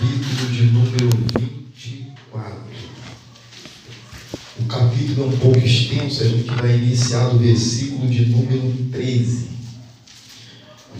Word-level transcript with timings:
capítulo 0.00 0.50
de 0.50 0.62
número 0.62 1.10
24. 1.38 2.62
O 4.58 4.64
capítulo 4.64 5.24
é 5.24 5.26
um 5.26 5.38
pouco 5.38 5.58
extenso, 5.58 6.22
a 6.22 6.28
gente 6.28 6.50
vai 6.50 6.74
iniciar 6.74 7.28
do 7.28 7.38
versículo 7.38 8.08
de 8.08 8.24
número 8.26 8.72
13. 8.90 9.50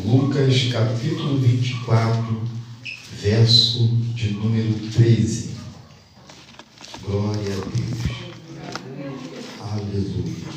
Lucas, 0.05 0.69
capítulo 0.71 1.39
24, 1.39 2.43
verso 3.23 3.89
de 4.15 4.33
número 4.33 4.75
13. 4.93 5.51
Glória 7.03 7.41
a 7.41 7.57
Deus. 7.57 8.01
Aleluia. 9.61 10.51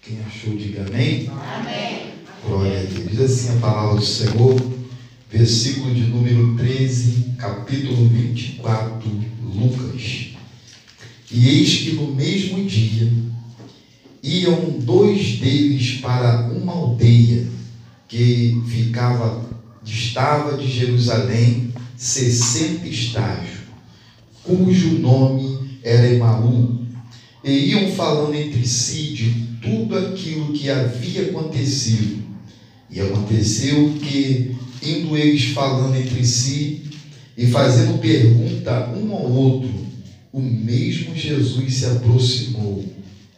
Quem 0.00 0.20
achou, 0.20 0.56
diga 0.56 0.86
amém. 0.86 1.28
Amém. 1.28 2.12
Glória 2.42 2.80
a 2.80 2.84
Deus. 2.84 3.10
Diz 3.10 3.20
assim 3.20 3.58
a 3.58 3.60
palavra 3.60 3.96
do 3.96 4.04
Senhor, 4.04 4.75
versículo 5.30 5.92
de 5.94 6.02
número 6.02 6.54
13, 6.56 7.34
capítulo 7.38 8.08
24, 8.08 9.10
Lucas. 9.42 10.26
E 11.30 11.48
eis 11.48 11.78
que 11.78 11.92
no 11.92 12.14
mesmo 12.14 12.64
dia 12.64 13.12
iam 14.22 14.78
dois 14.80 15.38
deles 15.38 15.98
para 16.00 16.48
uma 16.50 16.72
aldeia 16.72 17.46
que 18.08 18.62
ficava, 18.68 19.44
distava 19.82 20.56
de 20.56 20.70
Jerusalém, 20.70 21.72
sessenta 21.96 22.86
estágios, 22.86 23.60
cujo 24.42 24.98
nome 24.98 25.80
era 25.82 26.12
Emaú, 26.12 26.86
e 27.42 27.70
iam 27.70 27.90
falando 27.92 28.34
entre 28.34 28.66
si 28.66 29.12
de 29.12 29.46
tudo 29.60 29.96
aquilo 29.98 30.52
que 30.52 30.70
havia 30.70 31.22
acontecido. 31.22 32.24
E 32.90 33.00
aconteceu 33.00 33.92
que, 34.00 34.56
indo 34.82 35.16
eles 35.16 35.46
falando 35.46 35.96
entre 35.96 36.24
si 36.24 36.82
e 37.36 37.46
fazendo 37.46 37.98
pergunta 37.98 38.90
um 38.90 39.12
ao 39.12 39.30
outro, 39.30 39.86
o 40.32 40.40
mesmo 40.40 41.14
Jesus 41.14 41.74
se 41.74 41.86
aproximou 41.86 42.84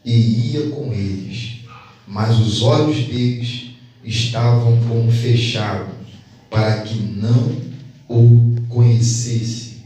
e 0.05 0.53
ia 0.53 0.70
com 0.70 0.92
eles, 0.92 1.58
mas 2.06 2.39
os 2.39 2.62
olhos 2.62 3.06
deles 3.06 3.70
estavam 4.05 4.78
como 4.89 5.11
fechados, 5.11 5.95
para 6.50 6.80
que 6.80 6.98
não 6.98 7.56
o 8.08 8.55
conhecesse. 8.69 9.83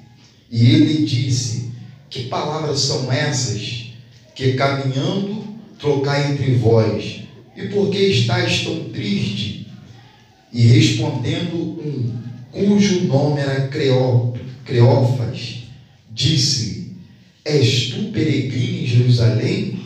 E 0.50 0.66
ele 0.66 1.04
disse: 1.04 1.70
Que 2.08 2.24
palavras 2.24 2.80
são 2.80 3.10
essas 3.10 3.86
que 4.34 4.52
caminhando 4.52 5.44
trocar 5.78 6.30
entre 6.30 6.54
vós? 6.54 7.22
E 7.56 7.66
por 7.68 7.90
que 7.90 7.98
estáis 7.98 8.62
tão 8.64 8.84
triste? 8.90 9.66
E 10.52 10.66
respondendo 10.66 11.56
um, 11.56 12.12
cujo 12.50 13.04
nome 13.04 13.40
era 13.40 13.68
Creó, 13.68 14.34
Creófas, 14.66 15.62
disse: 16.14 16.92
És 17.42 17.88
tu 17.88 18.10
peregrino 18.12 18.82
em 18.82 18.86
Jerusalém? 18.86 19.80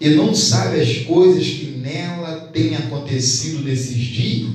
E 0.00 0.08
não 0.10 0.34
sabe 0.34 0.80
as 0.80 0.98
coisas 1.00 1.46
que 1.46 1.66
nela 1.82 2.48
têm 2.50 2.74
acontecido 2.74 3.62
nesses 3.62 4.00
dias? 4.00 4.52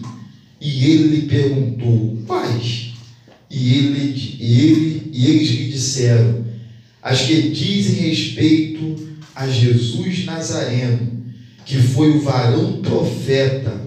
E 0.60 0.86
ele 0.86 1.16
lhe 1.16 1.28
perguntou: 1.28 2.18
Quais? 2.26 2.94
E, 3.48 3.78
ele, 3.78 4.38
ele, 4.40 5.10
e 5.14 5.28
eles 5.28 5.50
lhe 5.50 5.68
disseram: 5.68 6.44
As 7.04 7.22
que 7.22 7.50
dizem 7.50 8.10
respeito 8.10 8.96
a 9.36 9.48
Jesus 9.48 10.26
Nazareno, 10.26 11.24
que 11.64 11.78
foi 11.78 12.18
o 12.18 12.22
varão 12.22 12.82
profeta, 12.82 13.85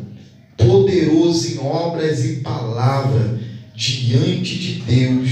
poderoso 0.88 1.52
em 1.52 1.58
obras 1.58 2.24
e 2.24 2.36
palavra, 2.36 3.38
diante 3.74 4.58
de 4.58 4.72
Deus 4.80 5.30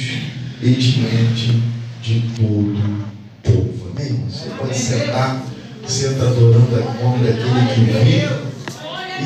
e 0.62 0.70
diante 0.70 1.62
de 2.02 2.20
todo 2.36 2.76
o 2.76 3.42
povo. 3.42 3.90
Amém? 3.90 4.22
Você 4.28 4.50
pode 4.50 4.76
sentar, 4.76 5.46
senta 5.86 6.26
adorando 6.26 6.76
a 6.76 7.02
nome 7.02 7.26
daquele 7.26 7.74
que 7.74 7.80
vive 7.80 8.28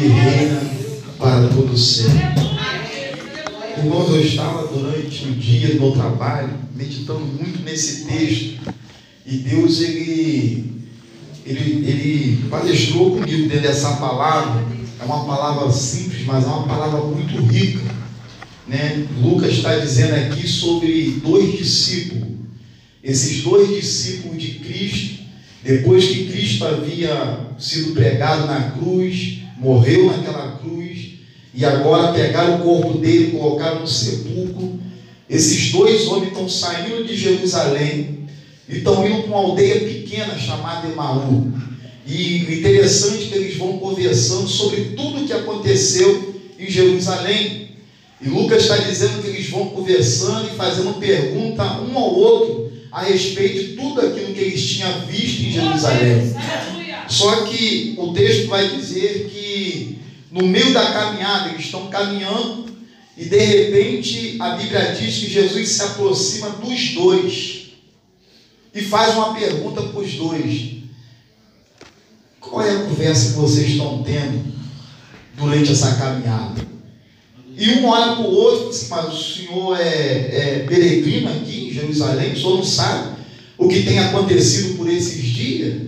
e 0.00 0.08
reina 0.08 0.60
para 1.18 1.48
todo 1.48 1.76
sempre. 1.76 2.30
Irmãos, 3.76 4.10
eu 4.10 4.20
estava 4.20 4.68
durante 4.68 5.24
o 5.24 5.32
dia 5.32 5.74
do 5.74 5.92
trabalho 5.92 6.50
meditando 6.76 7.20
muito 7.20 7.62
nesse 7.64 8.04
texto 8.04 8.60
e 9.26 9.36
Deus 9.38 9.80
ele 9.80 10.70
ele, 11.44 11.84
ele 11.88 12.48
palestrou 12.48 13.16
comigo 13.16 13.48
dentro 13.48 13.62
dessa 13.62 13.96
palavra. 13.96 14.79
É 15.00 15.04
uma 15.04 15.24
palavra 15.24 15.72
simples, 15.72 16.26
mas 16.26 16.44
é 16.44 16.46
uma 16.46 16.66
palavra 16.66 17.00
muito 17.00 17.34
rica. 17.50 17.80
Né? 18.68 19.06
Lucas 19.22 19.52
está 19.52 19.78
dizendo 19.78 20.14
aqui 20.14 20.46
sobre 20.46 21.22
dois 21.24 21.56
discípulos. 21.56 22.28
Esses 23.02 23.42
dois 23.42 23.68
discípulos 23.68 24.42
de 24.42 24.58
Cristo, 24.58 25.20
depois 25.64 26.04
que 26.04 26.26
Cristo 26.26 26.66
havia 26.66 27.46
sido 27.58 27.94
pregado 27.94 28.46
na 28.46 28.72
cruz, 28.72 29.38
morreu 29.56 30.08
naquela 30.08 30.58
cruz, 30.58 31.12
e 31.54 31.64
agora 31.64 32.12
pegaram 32.12 32.56
o 32.56 32.62
corpo 32.62 32.98
dele 32.98 33.28
e 33.28 33.30
colocaram 33.30 33.80
no 33.80 33.88
sepulcro. 33.88 34.78
Esses 35.30 35.72
dois 35.72 36.06
homens 36.08 36.28
estão 36.28 36.46
saindo 36.46 37.06
de 37.06 37.16
Jerusalém 37.16 38.26
e 38.68 38.76
estão 38.76 39.06
indo 39.08 39.22
para 39.22 39.30
uma 39.30 39.48
aldeia 39.48 39.80
pequena 39.80 40.38
chamada 40.38 40.86
Emaú. 40.86 41.50
E 42.06 42.44
o 42.44 42.52
interessante 42.52 43.24
é 43.24 43.28
que 43.28 43.34
eles 43.34 43.56
vão 43.56 43.78
conversando 43.78 44.48
sobre 44.48 44.92
tudo 44.96 45.22
o 45.22 45.26
que 45.26 45.32
aconteceu 45.32 46.34
em 46.58 46.70
Jerusalém. 46.70 47.70
E 48.20 48.28
Lucas 48.28 48.62
está 48.62 48.76
dizendo 48.76 49.22
que 49.22 49.28
eles 49.28 49.48
vão 49.48 49.70
conversando 49.70 50.48
e 50.48 50.56
fazendo 50.56 50.98
pergunta 50.98 51.80
um 51.80 51.96
ao 51.96 52.14
outro 52.14 52.72
a 52.92 53.02
respeito 53.02 53.64
de 53.64 53.76
tudo 53.76 54.00
aquilo 54.00 54.34
que 54.34 54.40
eles 54.40 54.68
tinham 54.68 55.06
visto 55.06 55.42
em 55.42 55.52
Jerusalém. 55.52 56.34
Só 57.08 57.44
que 57.44 57.94
o 57.98 58.12
texto 58.12 58.48
vai 58.48 58.68
dizer 58.76 59.30
que 59.32 59.98
no 60.30 60.46
meio 60.46 60.72
da 60.72 60.92
caminhada 60.92 61.50
eles 61.50 61.64
estão 61.64 61.88
caminhando 61.88 62.66
e 63.16 63.24
de 63.24 63.38
repente 63.38 64.36
a 64.38 64.50
Bíblia 64.50 64.94
diz 64.98 65.18
que 65.18 65.30
Jesus 65.30 65.68
se 65.68 65.82
aproxima 65.82 66.50
dos 66.50 66.94
dois 66.94 67.60
e 68.74 68.80
faz 68.82 69.14
uma 69.14 69.34
pergunta 69.34 69.82
para 69.82 70.00
os 70.00 70.12
dois. 70.14 70.79
Qual 72.50 72.66
é 72.66 72.70
a 72.70 72.80
conversa 72.80 73.30
que 73.30 73.38
vocês 73.38 73.70
estão 73.70 74.02
tendo 74.02 74.52
durante 75.36 75.70
essa 75.70 75.94
caminhada? 75.94 76.60
E 77.56 77.70
um 77.74 77.86
olha 77.86 78.16
para 78.16 78.24
o 78.24 78.34
outro 78.34 78.66
e 78.66 78.70
diz, 78.70 78.88
mas 78.88 79.14
o 79.14 79.22
senhor 79.22 79.78
é, 79.78 79.84
é 79.84 80.64
peregrino 80.68 81.30
aqui 81.30 81.68
em 81.68 81.72
Jerusalém, 81.72 82.32
o 82.32 82.36
senhor 82.36 82.56
não 82.56 82.64
sabe 82.64 83.20
o 83.60 83.68
que 83.68 83.82
tem 83.82 83.98
acontecido 83.98 84.78
por 84.78 84.88
esses 84.88 85.22
dias? 85.22 85.82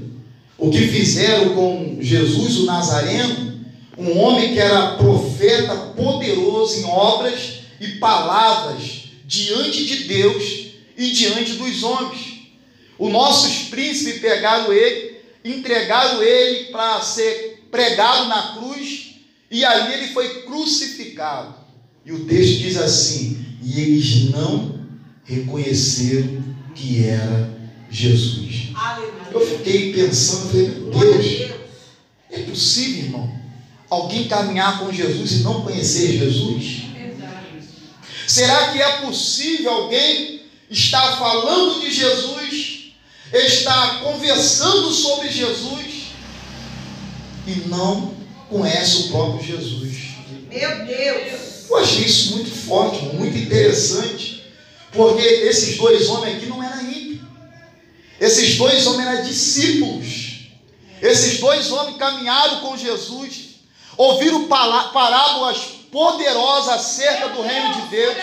O 0.59 0.71
que 0.71 0.87
fizeram 0.89 1.55
com 1.55 1.97
Jesus 2.01 2.59
o 2.59 2.67
Nazareno, 2.67 3.65
um 3.97 4.19
homem 4.19 4.53
que 4.53 4.61
era 4.61 4.97
profeta 4.97 5.75
poderoso 5.97 6.81
em 6.81 6.85
obras 6.85 7.61
e 7.81 7.89
palavras 7.93 9.05
diante 9.25 9.87
de 9.87 10.05
Deus 10.05 10.67
e 10.97 11.11
diante 11.11 11.55
dos 11.55 11.83
homens. 11.83 12.43
Os 12.99 13.11
nossos 13.11 13.69
príncipes 13.71 14.21
pegaram 14.21 14.71
ele, 14.71 15.12
entregaram 15.45 16.23
ele 16.23 16.67
para 16.67 17.01
ser 17.01 17.67
pregado 17.71 18.29
na 18.29 18.55
cruz, 18.55 19.17
e 19.51 19.65
ali 19.65 19.95
ele 19.95 20.13
foi 20.13 20.43
crucificado. 20.43 21.55
E 22.05 22.13
o 22.13 22.25
texto 22.25 22.59
diz 22.59 22.77
assim: 22.77 23.45
e 23.63 23.81
eles 23.81 24.31
não 24.31 24.81
reconheceram 25.25 26.43
que 26.75 27.05
era 27.05 27.51
Jesus. 27.91 28.71
Eu 29.33 29.41
fiquei 29.47 29.93
pensando, 29.93 30.51
falei, 30.51 30.69
meu 30.69 30.91
Deus, 30.91 31.51
é 32.31 32.39
possível, 32.41 33.05
irmão, 33.05 33.41
alguém 33.89 34.27
caminhar 34.27 34.81
com 34.81 34.93
Jesus 34.93 35.33
e 35.33 35.43
não 35.43 35.63
conhecer 35.63 36.19
Jesus? 36.19 36.83
Será 38.27 38.73
que 38.73 38.81
é 38.81 39.03
possível 39.03 39.71
alguém 39.71 40.43
estar 40.71 41.19
falando 41.19 41.81
de 41.81 41.93
Jesus, 41.93 42.42
estar 43.33 44.01
conversando 44.01 44.91
sobre 44.93 45.31
Jesus 45.31 46.13
e 47.47 47.69
não 47.69 48.15
conhece 48.49 48.97
o 48.97 49.09
próprio 49.09 49.43
Jesus? 49.43 49.97
Meu 50.51 50.87
Deus. 50.87 51.71
Eu 51.71 51.79
achei 51.79 52.05
isso 52.05 52.33
muito 52.37 52.51
forte, 52.51 53.03
muito 53.15 53.37
interessante, 53.37 54.45
porque 54.93 55.23
esses 55.23 55.79
dois 55.79 56.09
homens 56.09 56.37
aqui 56.37 56.47
não 56.47 56.63
eram 56.63 56.83
ímpios. 56.83 57.21
Esses 58.21 58.57
dois 58.57 58.87
homens 58.87 59.09
eram 59.09 59.23
discípulos. 59.25 60.33
Esses 61.01 61.41
dois 61.41 61.73
homens 61.73 61.97
caminharam 61.97 62.61
com 62.61 62.77
Jesus, 62.77 63.57
ouviram 63.97 64.47
parábolas 64.47 65.59
poderosas 65.91 66.75
acerca 66.75 67.31
do 67.31 67.43
reino 67.43 67.75
de 67.75 67.89
Deus. 67.89 68.17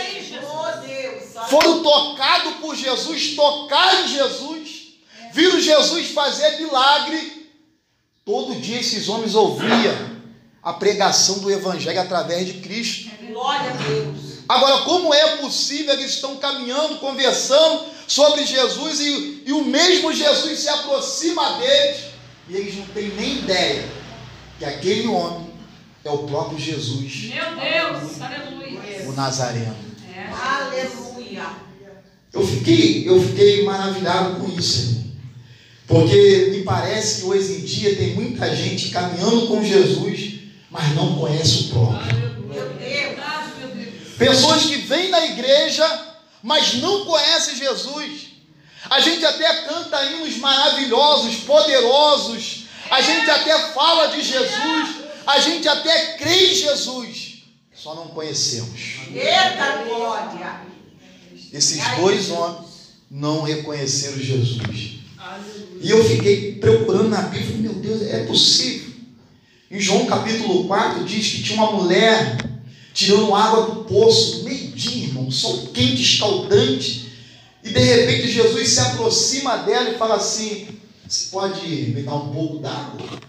Foram 1.50 1.83
tocados 1.83 2.53
por 2.57 2.75
Jesus, 2.75 3.35
tocaram 3.35 4.06
em 4.06 4.07
Jesus, 4.09 4.58
viram 5.34 5.60
Jesus 5.60 6.12
fazer 6.12 6.58
milagre. 6.58 7.50
Todo 8.26 8.60
dia 8.60 8.80
esses 8.80 9.10
homens 9.10 9.36
ouviam 9.36 10.20
a 10.62 10.74
pregação 10.74 11.40
do 11.40 11.50
Evangelho 11.50 12.00
através 12.00 12.46
de 12.46 12.54
Cristo. 12.54 13.10
Glória 13.28 13.72
a 13.72 13.74
Deus. 13.74 14.40
Agora, 14.48 14.84
como 14.84 15.14
é 15.14 15.38
possível 15.38 15.94
eles 15.94 16.14
estão 16.14 16.38
caminhando, 16.38 16.98
conversando 16.98 17.86
sobre 18.08 18.46
Jesus 18.46 19.00
e, 19.00 19.44
e 19.46 19.54
o 19.54 19.64
mesmo 19.64 20.12
Jesus 20.12 20.60
se 20.60 20.70
aproxima 20.70 21.60
deles 21.60 22.06
e 22.48 22.56
eles 22.56 22.76
não 22.76 22.86
têm 22.88 23.10
nem 23.10 23.38
ideia 23.40 23.88
que 24.58 24.66
aquele 24.66 25.08
homem 25.08 25.50
é 26.04 26.10
o 26.10 26.20
próprio 26.20 26.60
Jesus. 26.60 27.30
Meu 27.34 27.56
Deus, 27.56 28.22
aleluia. 28.22 29.08
O 29.08 29.12
Nazareno. 29.14 29.76
É. 30.16 30.28
Aleluia. 30.34 31.46
Eu 32.34 32.46
fiquei, 32.46 33.08
eu 33.08 33.22
fiquei 33.22 33.64
maravilhado 33.64 34.40
com 34.40 34.50
isso, 34.52 34.81
irmão. 34.81 35.08
Porque 35.89 36.50
me 36.51 36.62
parece 36.62 37.21
que 37.21 37.25
hoje 37.25 37.53
em 37.53 37.62
dia 37.62 37.95
tem 37.95 38.13
muita 38.13 38.56
gente 38.56 38.89
caminhando 38.89 39.47
com 39.47 39.63
Jesus, 39.63 40.33
mas 40.69 40.95
não 40.95 41.15
conhece 41.15 41.63
o 41.63 41.68
próprio. 41.69 42.30
Pessoas 44.15 44.65
que 44.68 44.75
vêm 44.75 45.09
na 45.09 45.25
igreja, 45.25 46.06
mas 46.44 46.75
não 46.75 47.06
conhecem 47.06 47.56
Jesus. 47.56 48.27
A 48.88 49.00
gente 49.00 49.25
até 49.25 49.63
canta 49.63 50.03
hinos 50.06 50.38
maravilhosos, 50.38 51.38
poderosos. 51.38 52.65
A 52.92 53.01
gente 53.01 53.27
até 53.27 53.74
fala 53.74 54.09
de 54.09 54.21
Jesus. 54.21 54.95
A 55.25 55.39
gente 55.39 55.68
até 55.68 56.18
crê 56.18 56.51
em 56.51 56.56
Jesus. 56.56 57.45
Só 57.74 57.95
não 57.95 58.09
conhecemos. 58.09 58.80
Eita 59.12 59.83
glória. 59.88 60.62
Esses 61.51 61.81
dois 61.97 62.30
homens 62.30 62.68
não 63.09 63.42
reconheceram 63.42 64.19
Jesus. 64.19 64.99
E 65.81 65.90
eu 65.90 66.04
fiquei 66.04 66.56
procurando 66.56 67.10
na 67.10 67.22
Bíblia, 67.24 67.58
meu 67.58 67.74
Deus, 67.74 68.02
é 68.02 68.26
possível. 68.26 68.90
Em 69.72 69.80
João 69.80 70.06
capítulo 70.06 70.66
4 70.66 71.06
diz 71.06 71.28
que 71.31 71.44
tinha 71.44 71.62
uma 71.62 71.72
mulher 71.72 72.38
tirando 72.94 73.34
água 73.34 73.68
do 73.68 73.84
poço, 73.86 74.44
meio-dia, 74.44 75.06
irmão, 75.06 75.31
sol 75.31 75.68
quente, 75.74 76.02
escaldante. 76.02 77.14
E 77.64 77.70
de 77.70 77.80
repente 77.80 78.31
Jesus 78.31 78.70
se 78.70 78.80
aproxima 78.80 79.58
dela 79.58 79.92
e 79.92 79.98
fala 79.98 80.16
assim: 80.16 80.68
Você 81.08 81.30
pode 81.30 81.68
me 81.68 82.02
dar 82.04 82.16
um 82.16 82.34
pouco 82.34 82.60
d'água? 82.60 83.20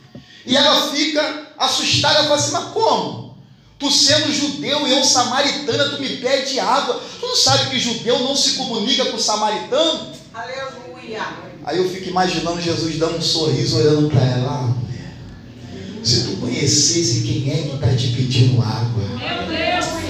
E 0.47 0.57
ela 0.57 0.91
fica 0.91 1.53
assustada, 1.59 2.25
fala 2.25 2.35
assim: 2.37 2.53
Mas 2.53 2.73
como? 2.73 3.39
Tu 3.79 3.91
sendo 3.91 4.33
judeu 4.33 4.87
e 4.87 4.93
eu 4.93 5.05
samaritana, 5.05 5.91
tu 5.91 6.03
me 6.03 6.17
pede 6.17 6.59
água. 6.59 7.01
Tu 7.19 7.27
não 7.27 7.37
sabe 7.37 7.71
que 7.71 7.79
judeu 7.79 8.19
não 8.21 8.37
se 8.37 8.55
comunica 8.55 9.07
com 9.07 9.19
samaritano? 9.19 10.13
Aleluia. 10.35 11.50
Aí 11.65 11.79
eu 11.79 11.89
fico 11.89 12.09
imaginando 12.09 12.61
Jesus 12.61 12.99
dando 12.99 13.19
um 13.19 13.23
sorriso, 13.23 13.79
olhando 13.79 14.09
para 14.09 14.23
ela. 14.23 14.51
Ah, 14.51 14.63
mulher, 14.63 15.15
se 16.03 16.25
tu 16.25 16.37
conhecesse 16.37 17.23
quem 17.23 17.51
é 17.53 17.69
que 17.69 17.75
está 17.75 17.89
te 17.89 18.09
pedindo 18.09 18.63
água. 18.63 19.05
Deus. 19.47 20.01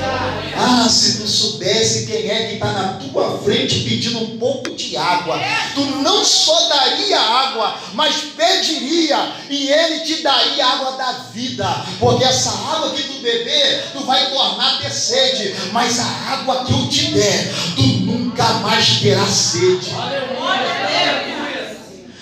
Ah, 0.56 0.88
se 0.88 1.18
tu 1.18 1.26
soubesse 1.26 2.06
quem 2.06 2.30
é 2.30 2.48
que 2.48 2.54
está 2.54 2.72
na 2.72 2.92
tua 2.94 3.38
frente 3.38 3.80
pedindo 3.80 4.18
um 4.18 4.38
pouco 4.38 4.74
de 4.74 4.96
água, 4.96 5.38
tu 5.74 5.80
não 6.02 6.24
só 6.24 6.68
daria 6.68 7.18
água, 7.18 7.74
mas 7.94 8.16
pediria 8.36 9.32
e 9.48 9.68
ele 9.68 10.00
te 10.00 10.22
daria 10.22 10.66
água 10.66 10.92
da 10.92 11.12
vida, 11.32 11.86
porque 11.98 12.24
essa 12.24 12.50
água 12.50 12.90
que 12.90 13.02
tu 13.02 13.20
beber, 13.20 13.90
tu 13.92 14.04
vai 14.04 14.30
tornar 14.30 14.74
a 14.74 14.78
ter 14.78 14.90
sede, 14.90 15.54
mas 15.72 15.98
a 15.98 16.04
água 16.04 16.64
que 16.64 16.72
eu 16.72 16.88
te 16.88 17.10
der, 17.12 17.52
tu 17.74 17.82
nunca 17.82 18.44
mais 18.54 19.00
terás 19.00 19.30
sede. 19.30 19.90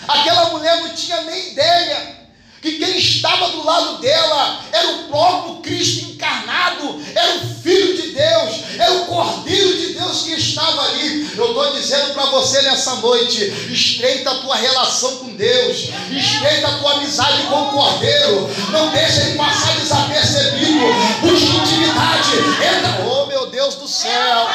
Aquela 0.08 0.48
mulher 0.50 0.80
não 0.80 0.94
tinha 0.94 1.20
nem 1.22 1.52
ideia 1.52 2.18
que 2.60 2.72
quem 2.72 2.98
estava 2.98 3.50
do 3.50 3.64
lado 3.64 3.98
dela 3.98 4.60
era 4.72 4.88
o 4.88 5.04
próprio 5.04 5.56
Cristo 5.56 6.10
encarnado, 6.10 7.00
era 7.14 7.36
o 7.36 7.62
Filho 7.62 7.94
de 7.94 8.08
Deus, 8.08 8.54
era 8.78 8.92
o 8.94 9.06
Cordeiro 9.06 9.76
de 9.78 9.92
Deus 9.92 10.22
que 10.22 10.32
estava 10.32 10.82
ali. 10.86 11.30
Eu 11.36 11.48
estou 11.48 11.72
dizendo 11.72 12.14
para 12.14 12.26
você 12.26 12.62
nessa 12.62 12.96
noite: 12.96 13.44
estreita 13.70 14.30
a 14.30 14.38
tua 14.38 14.56
relação 14.56 15.18
com 15.18 15.36
Deus, 15.36 15.88
estreita 16.10 16.68
a 16.68 16.78
tua 16.78 16.92
amizade 16.94 17.42
com 17.44 17.62
o 17.62 17.70
Cordeiro, 17.70 18.50
não 18.72 18.90
deixa 18.90 19.20
ele 19.20 19.38
passar 19.38 19.76
desapercebido, 19.76 20.86
busca 21.20 21.56
intimidade, 21.58 22.30
entra, 22.76 23.06
oh 23.06 23.26
meu 23.26 23.50
Deus 23.50 23.76
do 23.76 23.86
céu. 23.86 24.48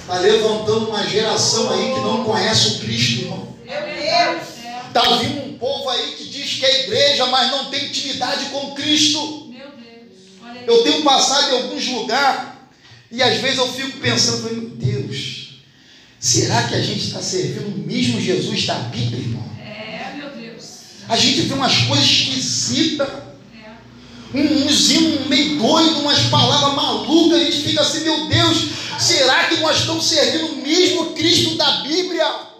Está 0.00 0.18
levantando 0.18 0.88
uma 0.88 1.06
geração 1.06 1.70
aí 1.70 1.94
que 1.94 2.00
não 2.00 2.24
conhece 2.24 2.68
o 2.68 2.78
Cristo, 2.80 3.22
irmão. 3.22 3.48
Deus. 3.64 4.42
Está 4.88 5.16
vindo 5.18 5.44
um 5.46 5.58
povo 5.58 5.88
aí 5.88 6.14
que 6.16 6.24
diz 6.24 6.54
que 6.54 6.66
é 6.66 6.84
igreja, 6.84 7.26
mas 7.26 7.50
não 7.50 7.66
tem 7.66 7.86
intimidade 7.86 8.46
com 8.46 8.74
Cristo. 8.74 9.48
Eu 10.66 10.82
tenho 10.82 11.02
passado 11.02 11.52
em 11.52 11.62
alguns 11.62 11.86
lugares 11.88 12.50
e 13.10 13.22
às 13.22 13.38
vezes 13.40 13.58
eu 13.58 13.72
fico 13.72 13.98
pensando, 13.98 14.42
meu 14.52 14.70
Deus, 14.70 15.60
será 16.18 16.64
que 16.64 16.74
a 16.74 16.82
gente 16.82 17.06
está 17.06 17.20
servindo 17.20 17.74
o 17.74 17.78
mesmo 17.78 18.20
Jesus 18.20 18.66
da 18.66 18.74
Bíblia, 18.74 19.18
irmão? 19.20 19.44
É, 19.60 20.16
meu 20.16 20.30
Deus. 20.30 20.64
A 21.08 21.16
gente 21.16 21.42
vê 21.42 21.54
umas 21.54 21.76
coisas 21.82 22.04
esquisitas, 22.06 23.08
É. 23.08 24.36
um, 24.38 24.66
uns 24.66 24.90
hinos 24.90 25.26
meio 25.26 25.58
doido, 25.58 26.00
umas 26.00 26.20
palavras 26.24 26.74
malucas, 26.74 27.40
a 27.40 27.44
gente 27.44 27.62
fica 27.62 27.80
assim, 27.80 28.04
meu 28.04 28.28
Deus, 28.28 28.58
será 29.00 29.44
que 29.44 29.56
nós 29.56 29.78
estamos 29.78 30.04
servindo 30.04 30.46
o 30.46 30.56
mesmo 30.56 31.12
Cristo 31.14 31.56
da 31.56 31.82
Bíblia? 31.82 32.50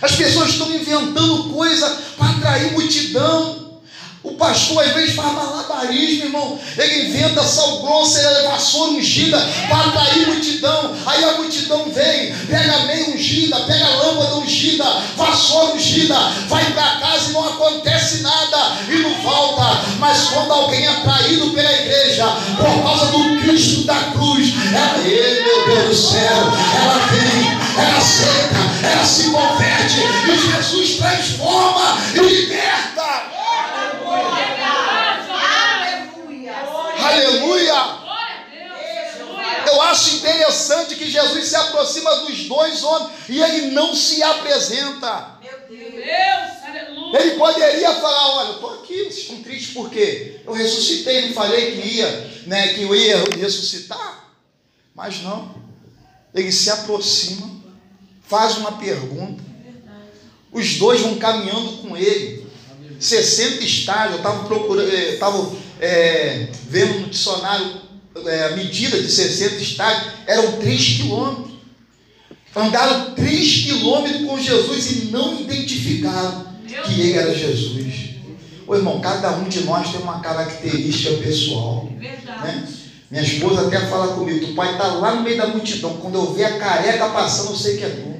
As 0.00 0.14
pessoas 0.14 0.50
estão 0.50 0.72
inventando 0.72 1.52
coisa 1.52 1.88
para 2.16 2.30
atrair 2.30 2.72
multidão. 2.72 3.67
O 4.28 4.34
pastor 4.34 4.84
às 4.84 4.92
vezes 4.92 5.16
faz 5.16 5.32
malabarismo, 5.32 6.24
irmão. 6.26 6.60
Ele 6.76 7.08
inventa 7.08 7.42
sal 7.42 7.80
grosso 7.80 8.18
e 8.18 8.46
vassoura 8.46 8.92
ungida 8.92 9.38
para 9.68 9.86
atrair 9.86 10.26
multidão. 10.26 10.94
Aí 11.06 11.24
a 11.24 11.32
multidão 11.38 11.90
vem, 11.90 12.34
pega 12.46 12.80
meia 12.80 13.08
ungida, 13.08 13.58
pega 13.60 13.88
lâmpada 13.88 14.36
ungida, 14.36 14.84
vassoura 15.16 15.72
ungida, 15.72 16.14
vai 16.46 16.62
para 16.72 17.00
casa 17.00 17.30
e 17.30 17.32
não 17.32 17.48
acontece 17.48 18.20
nada 18.20 18.76
e 18.90 18.98
não 18.98 19.14
volta. 19.22 19.80
Mas 19.98 20.28
quando 20.28 20.52
alguém 20.52 20.84
é 20.84 20.88
atraído 20.88 21.50
pela 21.50 21.72
igreja, 21.72 22.26
por 22.58 22.82
causa 22.82 23.06
do 23.06 23.40
Cristo 23.40 23.84
da 23.84 23.96
cruz, 24.12 24.52
ela, 24.74 25.08
Ei, 25.08 25.42
meu 25.42 25.66
Deus 25.66 25.88
do 25.88 25.94
céu, 25.94 26.52
ela 26.82 26.98
vem, 27.06 27.58
ela 27.82 27.96
aceita, 27.96 28.88
ela 28.92 29.04
se 29.04 29.30
converte 29.30 30.00
e 30.28 30.52
Jesus 30.52 30.96
transforma 30.98 31.98
e 32.14 32.18
liberta. 32.18 33.38
Aleluia. 36.18 36.54
Aleluia! 37.04 37.74
Glória 37.74 38.34
a 38.34 38.50
Deus. 38.50 38.72
Aleluia. 39.20 39.64
Eu 39.66 39.82
acho 39.98 40.16
interessante 40.16 40.94
que 40.94 41.10
Jesus 41.10 41.44
se 41.44 41.56
aproxima 41.56 42.14
dos 42.20 42.44
dois 42.44 42.82
homens 42.84 43.10
e 43.28 43.42
ele 43.42 43.72
não 43.72 43.94
se 43.94 44.22
apresenta. 44.22 45.38
Meu 45.42 45.58
Deus. 45.68 46.64
Aleluia. 46.64 47.20
Ele 47.20 47.30
poderia 47.36 47.94
falar: 47.94 48.36
Olha, 48.36 48.48
eu 48.48 48.54
estou 48.54 48.74
aqui, 48.74 49.04
vocês 49.04 49.18
estão 49.18 49.42
tristes 49.42 49.74
por 49.74 49.90
quê? 49.90 50.40
Eu 50.46 50.52
ressuscitei, 50.52 51.26
não 51.26 51.34
falei 51.34 51.72
que 51.72 51.88
ia, 51.88 52.30
né, 52.46 52.74
que 52.74 52.82
eu 52.82 52.94
ia 52.94 53.24
ressuscitar. 53.36 54.32
Mas 54.94 55.20
não. 55.22 55.56
Ele 56.34 56.52
se 56.52 56.70
aproxima, 56.70 57.50
faz 58.22 58.58
uma 58.58 58.72
pergunta. 58.72 59.42
Os 60.52 60.74
dois 60.76 61.00
vão 61.00 61.16
caminhando 61.16 61.78
com 61.78 61.96
ele. 61.96 62.46
60 63.00 63.62
estágios, 63.64 64.12
eu 64.12 64.16
estava 64.18 64.44
procurando, 64.46 64.92
estava 64.92 65.52
vendo 66.68 67.00
no 67.00 67.10
dicionário 67.10 67.87
é, 68.26 68.44
a 68.46 68.56
medida 68.56 69.00
de 69.00 69.10
60 69.10 69.56
estágios, 69.56 70.12
eram 70.26 70.52
3 70.52 70.96
quilômetros. 70.96 71.48
Andaram 72.56 73.14
3 73.14 73.64
quilômetros 73.64 74.26
com 74.26 74.40
Jesus 74.40 74.90
e 74.90 75.04
não 75.06 75.40
identificaram 75.40 76.46
que 76.66 77.00
ele 77.00 77.12
era 77.12 77.34
Jesus. 77.34 78.08
Ô 78.66 78.74
irmão, 78.74 79.00
cada 79.00 79.30
um 79.36 79.48
de 79.48 79.60
nós 79.60 79.90
tem 79.90 80.00
uma 80.00 80.20
característica 80.20 81.16
pessoal. 81.22 81.88
Verdade. 81.98 82.42
Né? 82.42 82.68
Minha 83.10 83.22
esposa 83.22 83.66
até 83.66 83.80
fala 83.86 84.14
comigo, 84.14 84.46
tu 84.46 84.54
pode 84.54 84.72
estar 84.72 84.86
lá 84.86 85.14
no 85.14 85.22
meio 85.22 85.38
da 85.38 85.46
multidão, 85.46 85.96
quando 85.96 86.16
eu 86.16 86.34
ver 86.34 86.44
a 86.44 86.58
careca 86.58 87.08
passando, 87.08 87.52
eu 87.52 87.56
sei 87.56 87.78
que 87.78 87.84
é 87.84 87.88
tu. 87.88 88.18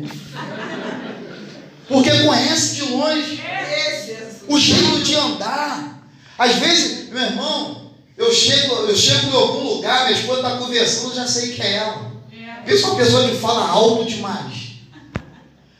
Porque 1.86 2.10
conhece 2.22 2.76
de 2.76 2.82
longe 2.92 3.36
Jesus. 3.36 4.42
o 4.48 4.58
jeito 4.58 5.02
de 5.02 5.14
andar. 5.14 6.02
Às 6.38 6.54
vezes, 6.56 7.10
meu 7.10 7.22
irmão, 7.22 7.87
eu 8.18 8.34
chego, 8.34 8.74
eu 8.74 8.96
chego 8.96 9.28
em 9.28 9.32
algum 9.32 9.74
lugar, 9.74 10.06
minha 10.08 10.18
esposa 10.18 10.40
está 10.40 10.56
conversando, 10.58 11.10
eu 11.10 11.14
já 11.14 11.26
sei 11.28 11.54
que 11.54 11.62
é 11.62 11.74
ela. 11.76 12.12
É. 12.32 12.62
Pensa 12.66 12.88
uma 12.88 12.96
pessoa 12.96 13.28
que 13.28 13.36
fala 13.36 13.68
alto 13.68 14.04
demais. 14.04 14.54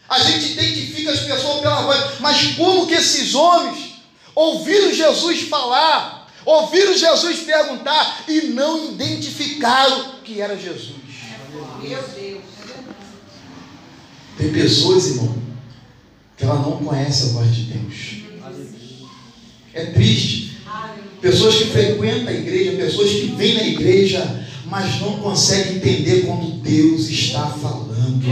A 0.09 0.21
gente 0.21 0.53
identifica 0.53 1.11
as 1.11 1.21
pessoas 1.21 1.61
pela 1.61 1.83
voz, 1.83 2.21
mas 2.21 2.55
como 2.55 2.87
que 2.87 2.95
esses 2.95 3.35
homens 3.35 3.97
ouviram 4.35 4.95
Jesus 4.95 5.43
falar, 5.49 6.33
ouviram 6.47 6.97
Jesus 6.97 7.41
perguntar 7.41 8.25
e 8.29 8.43
não 8.43 8.93
identificaram 8.93 10.13
que 10.25 10.41
era 10.41 10.57
Jesus? 10.57 10.97
Meu 11.83 12.03
Deus. 12.03 12.43
Tem 14.39 14.53
pessoas, 14.53 15.09
irmão, 15.09 15.37
que 16.37 16.45
ela 16.45 16.55
não 16.55 16.79
conhece 16.79 17.31
a 17.31 17.33
voz 17.33 17.53
de 17.53 17.63
Deus. 17.65 18.19
É 19.75 19.87
triste. 19.87 20.48
Pessoas 21.21 21.57
que 21.57 21.65
frequentam 21.65 22.29
a 22.29 22.33
igreja, 22.33 22.73
pessoas 22.73 23.11
que 23.11 23.35
vêm 23.37 23.55
na 23.55 23.65
igreja, 23.65 24.47
mas 24.67 25.01
não 25.01 25.19
conseguem 25.19 25.77
entender 25.77 26.27
quando 26.27 26.63
Deus 26.63 27.09
está 27.09 27.47
falando. 27.47 28.23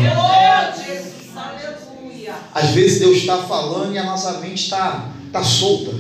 Às 2.55 2.71
vezes 2.71 3.01
Deus 3.01 3.19
está 3.19 3.39
falando 3.39 3.93
e 3.93 3.99
a 3.99 4.05
nossa 4.05 4.39
mente 4.39 4.65
está 4.65 5.11
tá 5.33 5.43
solta. 5.43 5.93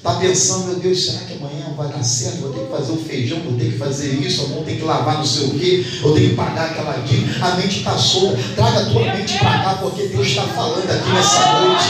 Está 0.00 0.14
pensando, 0.14 0.68
meu 0.68 0.76
Deus, 0.76 1.04
será 1.04 1.26
que 1.26 1.34
amanhã 1.34 1.74
vai 1.76 1.88
dar 1.88 2.02
certo? 2.02 2.38
Vou 2.38 2.52
ter 2.54 2.60
que 2.64 2.70
fazer 2.70 2.92
o 2.92 2.96
feijão, 2.96 3.40
vou 3.40 3.58
ter 3.58 3.72
que 3.72 3.78
fazer 3.78 4.14
isso, 4.14 4.46
vou 4.46 4.64
ter 4.64 4.76
que 4.76 4.82
lavar 4.82 5.18
não 5.18 5.26
sei 5.26 5.48
o 5.48 5.58
quê, 5.58 5.84
eu 6.02 6.14
tenho 6.14 6.30
que 6.30 6.36
pagar 6.36 6.70
aquela 6.70 6.92
dívida. 7.04 7.46
A 7.46 7.56
mente 7.56 7.80
está 7.80 7.98
solta. 7.98 8.38
Traga 8.56 8.80
a 8.80 8.84
tua 8.86 9.14
mente 9.14 9.38
para 9.38 9.62
cá, 9.62 9.78
porque 9.80 10.04
Deus 10.04 10.26
está 10.26 10.44
falando 10.44 10.90
aqui 10.90 11.10
nessa 11.10 11.60
noite. 11.60 11.84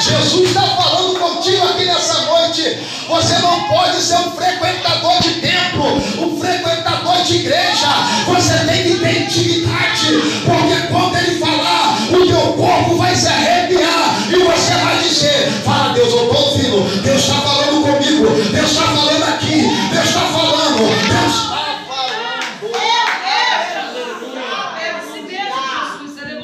Jesus 0.00 0.48
está 0.48 0.62
falando 0.76 1.18
contigo 1.18 1.62
aqui 1.62 1.84
nessa 1.84 2.15
noite. 2.56 2.78
Você 3.08 3.38
não 3.38 3.68
pode 3.68 3.96
ser 4.00 4.16
um 4.16 4.30
frequentador 4.32 5.20
de 5.20 5.40
templo, 5.40 5.84
um 6.24 6.40
frequentador 6.40 7.22
de 7.22 7.36
igreja. 7.36 7.88
Você 8.26 8.58
tem 8.66 8.82
que 8.84 8.98
ter 8.98 9.22
intimidade, 9.22 10.06
porque 10.44 10.86
quando 10.88 11.16
ele 11.16 11.38
falar, 11.38 11.98
o 12.10 12.26
teu 12.26 12.52
corpo 12.54 12.96
vai 12.96 13.14
se 13.14 13.28
arrepiar 13.28 14.16
e 14.28 14.38
você 14.42 14.72
vai 14.74 14.98
dizer: 15.02 15.50
Fala, 15.64 15.92
Deus, 15.92 16.12
eu 16.12 16.24
estou 16.24 16.50
ouvindo. 16.50 17.02
Deus 17.02 17.20
está 17.20 17.34
falando 17.34 17.82
comigo. 17.82 18.26
Deus 18.52 18.70
está 18.70 18.82
falando 18.82 19.22
aqui. 19.24 19.62
Deus 19.92 20.06
está 20.06 20.20
falando. 20.20 20.78
Deus 20.78 21.34
está 21.34 21.84
falando. 21.86 22.16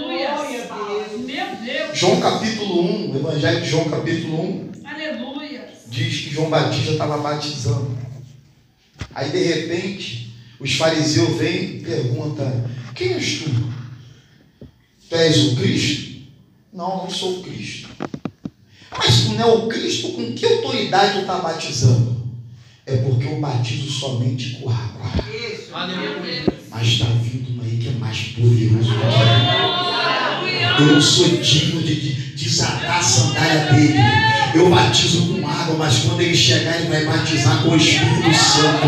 Mesmo, 0.08 0.46
Jesus. 0.46 0.68
Aleluia. 0.68 1.08
Meu 1.18 1.46
Deus. 1.56 1.98
João 1.98 2.20
capítulo 2.20 2.82
1, 2.82 3.12
o 3.12 3.16
Evangelho 3.16 3.60
de 3.60 3.68
João 3.68 3.84
capítulo 3.84 4.40
1, 4.40 4.42
Aleluia. 4.44 4.81
Diz 5.92 6.22
que 6.22 6.34
João 6.34 6.48
Batista 6.48 6.92
estava 6.92 7.18
batizando. 7.18 7.96
Aí 9.14 9.30
de 9.30 9.42
repente, 9.42 10.34
os 10.58 10.72
fariseus 10.74 11.36
vêm 11.36 11.76
e 11.76 11.80
perguntam: 11.80 12.64
Quem 12.94 13.12
és 13.12 13.40
tu? 13.40 13.50
Tu 15.08 15.14
és 15.14 15.52
o 15.52 15.56
Cristo? 15.56 16.22
Não, 16.72 17.02
não 17.02 17.10
sou 17.10 17.40
o 17.40 17.42
Cristo. 17.42 17.90
Mas 18.96 19.24
tu 19.24 19.32
não 19.32 19.40
é 19.40 19.46
o 19.46 19.68
Cristo, 19.68 20.12
com 20.12 20.32
que 20.32 20.46
autoridade 20.46 21.12
tu 21.12 21.20
está 21.20 21.38
batizando? 21.38 22.22
É 22.86 22.96
porque 22.96 23.26
eu 23.26 23.40
batizo 23.40 23.90
somente 23.90 24.56
com 24.56 24.70
água. 24.70 25.10
Deus. 26.22 26.58
Mas 26.70 26.88
está 26.88 27.04
vindo 27.04 27.58
um 27.58 27.62
aí 27.62 27.76
que 27.76 27.88
é 27.88 27.92
mais 27.92 28.18
poderoso. 28.18 28.90
Eu 30.78 30.86
não 30.86 31.00
sou 31.00 31.28
digno 31.28 31.82
de, 31.82 31.94
de 31.94 32.34
desatar 32.34 32.98
a 32.98 33.02
sandália 33.02 33.72
dele. 33.72 33.98
Eu 34.54 34.70
batizo 34.70 35.26
com 35.28 35.41
água, 35.72 35.78
mas 35.78 35.98
quando 36.00 36.20
ele 36.20 36.36
chegar, 36.36 36.76
ele 36.78 36.88
vai 36.88 37.04
batizar 37.04 37.62
com 37.62 37.70
o 37.70 37.76
Espírito 37.76 38.34
Santo. 38.34 38.86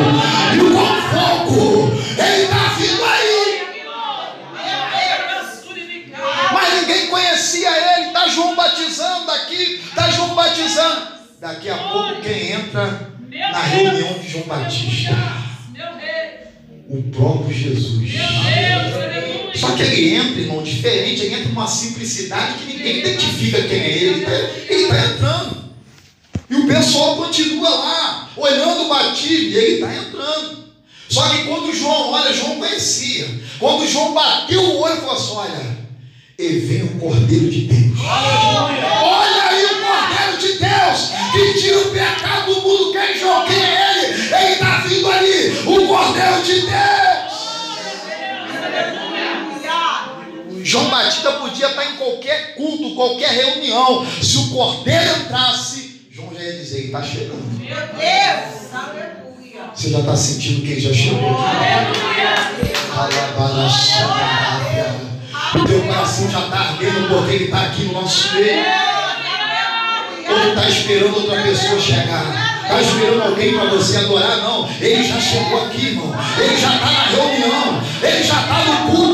E 0.55 0.59
com 0.59 1.47
fogo, 1.49 1.93
ele 2.19 2.45
está 2.45 2.69
vindo 2.79 3.05
aí. 3.05 3.65
Mas 6.53 6.81
ninguém 6.81 7.07
conhecia 7.09 7.71
ele. 7.71 8.09
Está 8.09 8.29
João 8.29 8.55
batizando 8.55 9.31
aqui, 9.31 9.81
está 9.87 10.11
João 10.11 10.35
batizando. 10.35 11.15
Daqui 11.41 11.69
a 11.69 11.77
pouco, 11.77 12.21
quem 12.23 12.53
entra 12.53 13.13
na 13.31 13.61
reunião 13.61 14.19
de 14.19 14.29
João 14.29 14.45
Batista? 14.45 15.17
O 16.89 17.03
próprio 17.11 17.53
Jesus. 17.53 18.11
Só 19.55 19.71
que 19.71 19.83
ele 19.83 20.15
entra, 20.15 20.41
irmão, 20.41 20.63
diferente, 20.63 21.23
ele 21.23 21.35
entra 21.35 21.49
numa 21.49 21.67
simplicidade 21.67 22.55
que 22.59 22.73
ninguém 22.73 22.99
identifica 23.01 23.63
quem 23.63 23.81
é 23.81 23.99
ele. 23.99 24.27
Ele 24.69 24.83
está 24.83 25.07
entrando. 25.07 25.64
E 26.65 26.67
o 26.67 26.69
pessoal 26.69 27.17
continua 27.17 27.69
lá, 27.69 28.31
olhando 28.35 28.85
o 28.85 28.89
batismo, 28.89 29.51
e 29.51 29.55
ele 29.55 29.75
está 29.75 29.95
entrando. 29.95 30.65
Só 31.11 31.29
que 31.29 31.45
quando 31.45 31.75
João 31.75 32.11
olha, 32.11 32.33
João 32.33 32.57
conhecia. 32.57 33.29
Quando 33.59 33.87
João 33.87 34.15
bateu 34.15 34.63
o 34.63 34.81
olho, 34.81 34.97
falou 34.97 35.15
assim: 35.15 35.37
olha, 35.37 35.79
e 36.39 36.49
vem 36.61 36.85
o 36.85 36.99
Cordeiro 36.99 37.51
de 37.51 37.61
Deus. 37.67 37.99
Olha 38.01 39.43
aí 39.43 39.65
o 39.67 39.69
Cordeiro 39.69 40.39
de 40.39 40.59
Deus 40.59 41.11
que 41.33 41.61
tira 41.61 41.79
o 41.81 41.91
pecado 41.91 42.55
do 42.55 42.63
mundo. 42.63 42.93
Quem, 42.93 43.19
João? 43.19 43.45
Quem 43.45 43.63
é 43.63 43.99
ele? 43.99 44.35
Ele 44.35 44.53
está 44.55 44.79
vindo 44.79 45.11
ali, 45.11 45.51
o 45.67 45.87
Cordeiro 45.87 46.43
de 46.43 46.61
Deus. 46.63 47.35
João 50.65 50.89
Batista 50.89 51.31
podia 51.33 51.69
estar 51.69 51.85
em 51.85 51.97
qualquer 51.97 52.55
culto, 52.55 52.95
qualquer 52.95 53.31
reunião. 53.33 54.07
Se 54.23 54.39
o 54.39 54.49
cordeiro 54.49 55.19
entrasse, 55.19 55.84
ia 56.45 56.53
dizer: 56.53 56.79
ele 56.79 56.87
está 56.87 57.03
chegando. 57.03 57.43
Meu 57.59 57.69
Deus, 57.69 58.75
aleluia. 58.75 59.71
Você 59.75 59.91
já 59.91 60.01
está 60.01 60.17
sentindo 60.17 60.63
que 60.63 60.73
ele 60.73 60.81
já 60.81 60.93
chegou? 60.93 61.39
Alabaracharaia. 62.97 64.95
O 65.55 65.65
teu 65.65 65.83
coração 65.83 66.31
já 66.31 66.41
está 66.41 66.59
ardendo 66.59 67.09
porque 67.09 67.33
ele 67.33 67.45
está 67.45 67.63
aqui 67.63 67.85
no 67.85 67.93
nosso 67.95 68.35
meio. 68.35 68.65
Ou 70.29 70.49
está 70.49 70.69
esperando 70.69 71.17
outra 71.17 71.43
pessoa 71.43 71.81
chegar? 71.81 72.61
Está 72.63 72.81
esperando 72.81 73.23
alguém 73.23 73.55
para 73.55 73.65
você 73.67 73.99
adorar? 73.99 74.39
Não. 74.39 74.69
Ele 74.81 75.05
já 75.05 75.21
chegou 75.21 75.67
aqui, 75.67 75.87
irmão. 75.89 76.15
Ele 76.39 76.57
já 76.57 76.75
está 76.75 76.91
na 76.91 77.05
reunião. 77.05 77.83
Ele 78.03 78.23
já 78.25 78.41
está 78.41 78.65
no 78.65 78.91
culto. 78.91 79.14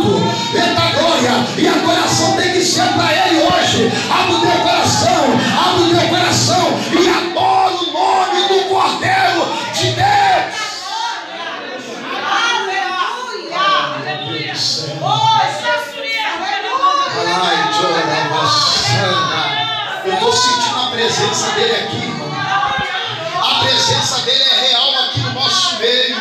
Presença 21.20 21.50
dele 21.50 21.72
aqui, 21.74 21.96
irmão. 21.96 22.32
A 22.32 23.64
presença 23.64 24.22
dele 24.22 24.42
é 24.42 24.68
real 24.68 24.98
aqui 25.00 25.20
no 25.20 25.32
nosso 25.34 25.78
meio. 25.78 26.16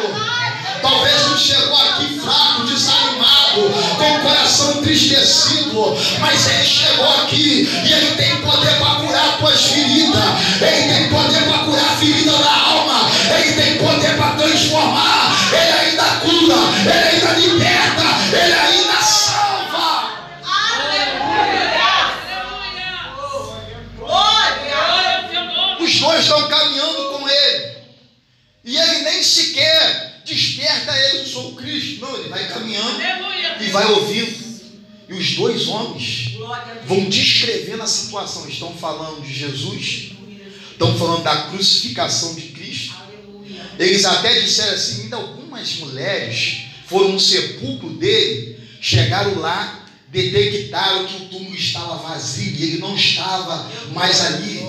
Talvez 0.82 1.28
não 1.28 1.38
chegou 1.38 1.78
aqui 1.78 2.20
fraco, 2.20 2.64
desanimado, 2.64 3.62
com 3.98 4.16
o 4.16 4.20
coração 4.22 4.80
entristecido, 4.80 5.96
mas 6.20 6.48
ele 6.50 6.66
chegou 6.66 7.10
aqui 7.22 7.70
e 7.86 7.94
ele 7.94 8.16
tem 8.16 8.36
poder 8.42 8.78
para 8.78 8.96
curar 8.96 9.38
tuas 9.38 9.62
feridas. 9.62 10.24
Ele 10.62 10.94
tem 10.94 11.10
poder 11.10 11.44
para 11.44 11.58
curar 11.60 11.86
a 11.86 11.98
ferida 11.98 12.32
da 12.32 12.52
alma. 12.52 13.10
Ele 13.38 13.54
tem 13.54 13.78
poder 13.78 14.18
para 14.18 14.32
transformar. 14.36 15.34
Ele 15.52 15.90
ainda 15.90 16.04
cura, 16.04 16.58
ele 16.82 17.08
ainda 17.08 17.32
liberta, 17.40 18.04
ele 18.34 18.54
ainda 18.54 19.02
salva. 19.02 19.50
Glória 23.98 25.16
ao 25.18 25.30
teu 25.30 25.46
estão 26.20 26.48
caminhando 26.48 27.10
com 27.10 27.30
ele. 27.30 27.80
E 28.64 28.78
ele 28.78 29.00
nem 29.04 29.24
sequer 29.24 30.22
desperta 30.26 30.96
ele, 30.96 31.20
eu 31.20 31.26
sou 31.26 31.52
o 31.52 31.56
Cristo. 31.56 32.02
Não, 32.02 32.16
ele 32.18 32.30
vai 32.30 32.48
caminhando 32.48 33.02
Aleluia. 33.02 33.58
e 33.60 33.70
vai 33.70 33.86
ouvindo. 33.92 34.50
E 35.10 35.14
os 35.14 35.36
dois 35.36 35.68
homens 35.68 36.38
vão 36.86 37.10
descrevendo 37.10 37.82
a 37.82 37.88
situação. 37.88 38.48
Estão 38.48 38.76
falando 38.76 39.22
de 39.22 39.34
Jesus, 39.34 40.12
estão 40.72 40.98
falando 40.98 41.24
da 41.24 41.50
crucificação 41.50 42.36
de 42.36 42.42
Cristo. 42.42 42.94
Eles 43.80 44.06
até 44.06 44.40
disseram 44.40 44.74
assim: 44.74 45.04
ainda 45.04 45.16
algumas 45.16 45.76
mulheres 45.78 46.66
foram 46.86 47.14
no 47.14 47.20
sepulcro 47.20 47.90
dele, 47.92 48.60
chegaram 48.80 49.40
lá, 49.40 49.86
detectaram 50.10 51.08
que 51.08 51.24
o 51.24 51.26
túmulo 51.28 51.56
estava 51.56 51.98
vazio 51.98 52.54
e 52.56 52.64
ele 52.64 52.78
não 52.78 52.96
estava 52.96 53.68
mais 53.94 54.22
ali. 54.22 54.60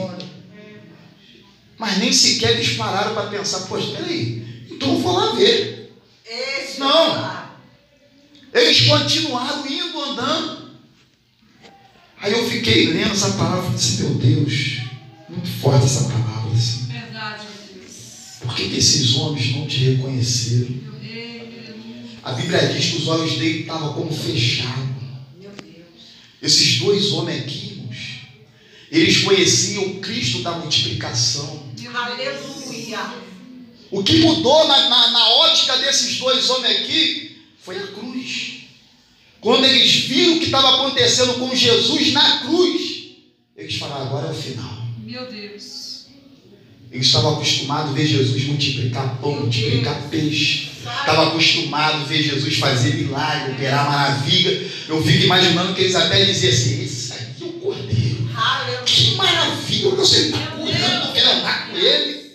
Mas 1.80 1.96
nem 1.96 2.12
sequer 2.12 2.56
eles 2.56 2.76
pararam 2.76 3.14
para 3.14 3.30
pensar: 3.30 3.60
poxa, 3.60 3.96
peraí, 3.96 4.66
então 4.70 4.92
eu 4.92 5.00
vou 5.00 5.12
lá 5.12 5.34
ver. 5.34 5.90
Não. 6.78 7.40
Eles 8.52 8.87
continuaram 8.87 9.66
indo, 9.66 9.99
andando. 9.99 10.70
Aí 12.18 12.32
eu 12.32 12.46
fiquei 12.50 12.92
lendo 12.92 13.12
essa 13.12 13.30
palavra 13.30 13.70
e 13.70 13.75
disse: 13.75 14.02
meu 14.02 14.14
Deus, 14.16 14.80
muito 15.26 15.49
forte 15.49 15.87
essa 15.87 16.04
palavra. 16.04 16.52
Assim. 16.52 16.87
Verdade, 16.92 17.46
Deus. 17.75 17.94
Por 18.40 18.54
que, 18.54 18.68
que 18.68 18.76
esses 18.76 19.14
homens 19.16 19.56
não 19.56 19.66
te 19.66 19.78
reconheceram? 19.78 20.90
A 22.22 22.32
Bíblia 22.32 22.68
diz 22.68 22.90
que 22.90 22.96
os 22.96 23.08
olhos 23.08 23.38
dele 23.38 23.60
estavam 23.60 23.94
como 23.94 24.12
fechados. 24.12 24.90
Esses 26.42 26.78
dois 26.78 27.12
homens 27.12 27.42
aqui, 27.42 27.72
irmãos, 27.72 27.96
eles 28.90 29.18
conheciam 29.25 29.84
o 29.84 30.00
Cristo 30.00 30.42
da 30.42 30.52
multiplicação. 30.58 31.69
Aleluia. 31.88 33.30
O 33.90 34.02
que 34.04 34.18
mudou 34.18 34.68
na, 34.68 34.88
na, 34.88 35.10
na 35.10 35.28
ótica 35.30 35.76
desses 35.78 36.18
dois 36.18 36.49
homens 36.50 36.80
aqui 36.80 37.38
foi 37.62 37.76
a 37.76 37.87
cruz. 37.88 38.60
Quando 39.40 39.64
eles 39.64 39.92
viram 40.04 40.37
o 40.37 40.38
que 40.38 40.46
estava 40.46 40.76
acontecendo 40.76 41.34
com 41.34 41.54
Jesus 41.54 42.12
na 42.12 42.40
cruz, 42.40 43.00
eles 43.56 43.76
falaram: 43.76 44.06
agora 44.06 44.28
é 44.28 44.30
o 44.30 44.34
final. 44.34 44.87
Meu 44.99 45.30
Deus. 45.30 46.06
Eles 46.90 47.06
estavam 47.06 47.34
acostumados 47.34 47.92
a 47.92 47.94
ver 47.94 48.06
Jesus 48.06 48.44
multiplicar 48.44 49.16
pão, 49.20 49.40
multiplicar 49.40 50.08
peixe. 50.10 50.70
Estava 50.80 51.28
acostumado 51.28 52.02
a 52.02 52.04
ver 52.04 52.22
Jesus 52.22 52.58
fazer 52.58 52.94
milagre, 52.96 53.52
operar 53.52 53.88
maravilha. 53.88 54.68
Eu 54.88 55.02
fico 55.02 55.25
imaginando 55.25 55.75
que 55.75 55.82
eles 55.82 55.94
até 55.94 56.25
diziam 56.25 56.52
assim: 56.52 56.82
Esse 56.82 57.12
aí 57.12 57.34
é 57.40 57.44
o 57.44 57.52
cordeiro. 57.52 58.28
Que 58.84 59.14
maravilha, 59.14 59.90
você 59.90 60.26
está 60.26 60.38
curando, 60.38 61.06
eu 61.06 61.12
quero 61.12 61.30
andar 61.30 61.68
com 61.68 61.69
ele. 61.80 62.30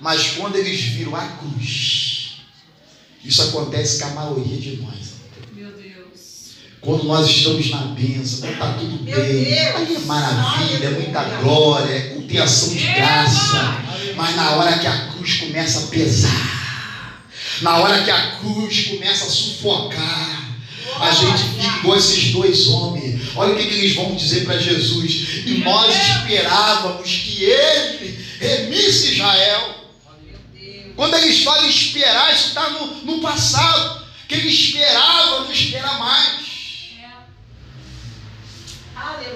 Mas 0.00 0.32
quando 0.32 0.56
eles 0.56 0.80
viram 0.80 1.16
a 1.16 1.26
cruz, 1.26 2.36
isso 3.24 3.42
acontece 3.42 4.00
com 4.00 4.08
a 4.08 4.10
maioria 4.10 4.58
de 4.58 4.76
nós. 4.76 5.14
Meu 5.52 5.72
Deus. 5.72 6.52
Quando 6.80 7.04
nós 7.04 7.28
estamos 7.28 7.70
na 7.70 7.78
bênção, 7.78 8.40
quando 8.40 8.52
está 8.52 8.72
tudo 8.74 9.02
Meu 9.02 9.16
bem, 9.16 9.44
Deus. 9.44 9.96
é 9.96 9.98
maravilha, 10.06 10.86
é 10.86 10.90
muita 10.90 11.24
glória, 11.40 11.92
é 11.94 12.16
ação 12.40 12.74
de 12.74 12.86
graça. 12.86 13.82
Mas 14.16 14.36
na 14.36 14.50
hora 14.52 14.78
que 14.78 14.86
a 14.86 15.08
cruz 15.08 15.40
começa 15.40 15.80
a 15.80 15.86
pesar, 15.88 17.22
na 17.62 17.78
hora 17.78 18.02
que 18.04 18.10
a 18.10 18.36
cruz 18.36 18.86
começa 18.88 19.24
a 19.24 19.30
sufocar, 19.30 20.56
a 21.00 21.10
gente 21.10 21.42
fica 21.42 21.78
igual 21.78 21.98
esses 21.98 22.32
dois 22.32 22.68
homens. 22.68 23.20
Olha 23.34 23.52
o 23.52 23.56
que, 23.56 23.66
que 23.66 23.74
eles 23.74 23.94
vão 23.94 24.14
dizer 24.14 24.44
para 24.44 24.58
Jesus. 24.58 25.42
E 25.46 25.62
nós 25.64 25.94
esperávamos 25.94 27.08
que 27.08 27.44
ele 27.44 28.25
remisse 28.38 29.12
Israel. 29.12 29.74
Quando 30.94 31.14
eles 31.14 31.42
falam 31.42 31.68
esperar, 31.68 32.34
isso 32.34 32.48
está 32.48 32.70
no, 32.70 32.86
no 33.04 33.20
passado. 33.20 34.06
Que 34.28 34.34
ele 34.34 34.48
esperava, 34.48 35.40
não 35.40 35.52
espera 35.52 35.92
mais. 35.94 36.46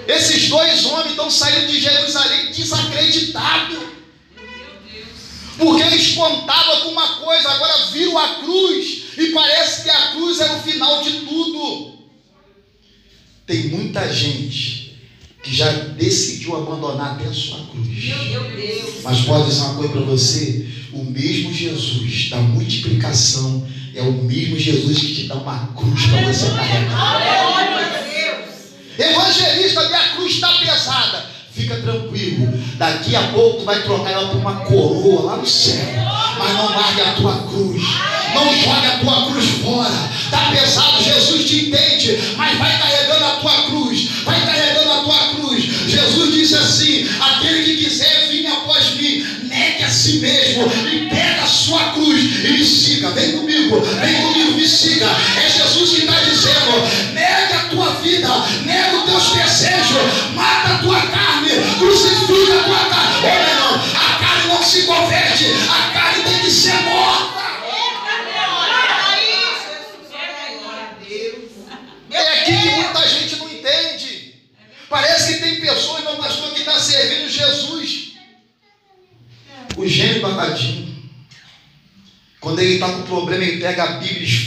Esses 0.07 0.49
dois 0.49 0.85
homens 0.85 1.11
estão 1.11 1.29
saindo 1.29 1.67
de 1.67 1.79
Jerusalém 1.79 2.51
desacreditados. 2.51 3.79
Porque 5.57 5.83
eles 5.83 6.15
contavam 6.15 6.81
com 6.81 6.89
uma 6.89 7.17
coisa, 7.17 7.51
agora 7.51 7.85
viram 7.87 8.17
a 8.17 8.35
cruz 8.35 9.03
e 9.17 9.27
parece 9.27 9.83
que 9.83 9.89
a 9.89 10.11
cruz 10.11 10.39
era 10.39 10.55
o 10.55 10.63
final 10.63 11.03
de 11.03 11.21
tudo. 11.21 11.99
Tem 13.45 13.67
muita 13.67 14.11
gente 14.11 14.80
que 15.43 15.55
já 15.55 15.69
decidiu 15.71 16.55
abandonar 16.55 17.13
até 17.13 17.25
a 17.25 17.33
sua 17.33 17.59
cruz. 17.71 17.87
Meu 18.29 18.43
Deus. 18.43 19.01
Mas 19.03 19.21
pode 19.21 19.49
dizer 19.49 19.61
uma 19.61 19.75
coisa 19.75 19.93
para 19.93 20.01
você: 20.01 20.67
o 20.93 21.03
mesmo 21.03 21.53
Jesus 21.53 22.29
da 22.29 22.37
multiplicação 22.37 23.67
é 23.95 24.01
o 24.01 24.11
mesmo 24.11 24.57
Jesus 24.57 24.99
que 24.99 25.15
te 25.15 25.23
dá 25.27 25.35
uma 25.35 25.67
cruz 25.75 26.05
para 26.05 26.21
você 26.21 26.49
carregar. 26.51 27.51
Evangelista, 28.97 29.87
minha 29.87 30.09
cruz 30.15 30.33
está 30.33 30.53
pesada. 30.59 31.25
Fica 31.51 31.75
tranquilo. 31.77 32.53
Daqui 32.77 33.15
a 33.15 33.23
pouco 33.29 33.59
tu 33.59 33.65
vai 33.65 33.81
trocar 33.81 34.11
ela 34.11 34.29
por 34.29 34.37
uma 34.37 34.55
coroa 34.61 35.23
lá 35.23 35.37
no 35.37 35.47
céu. 35.47 35.85
Mas 36.37 36.53
não 36.53 36.69
largue 36.69 37.01
a 37.01 37.13
tua 37.13 37.35
cruz. 37.43 37.83
Não 38.33 38.45
jogue 38.55 38.87
a 38.87 38.99
tua 38.99 39.25
cruz 39.25 39.45
fora. 39.61 40.09
Está 40.23 40.51
pesado, 40.51 41.03
Jesus 41.03 41.49
te 41.49 41.65
entende. 41.65 42.17
Mas 42.37 42.57
vai 42.57 42.77
carregando 42.79 43.25
a 43.25 43.35
tua 43.37 43.63
cruz. 43.63 44.10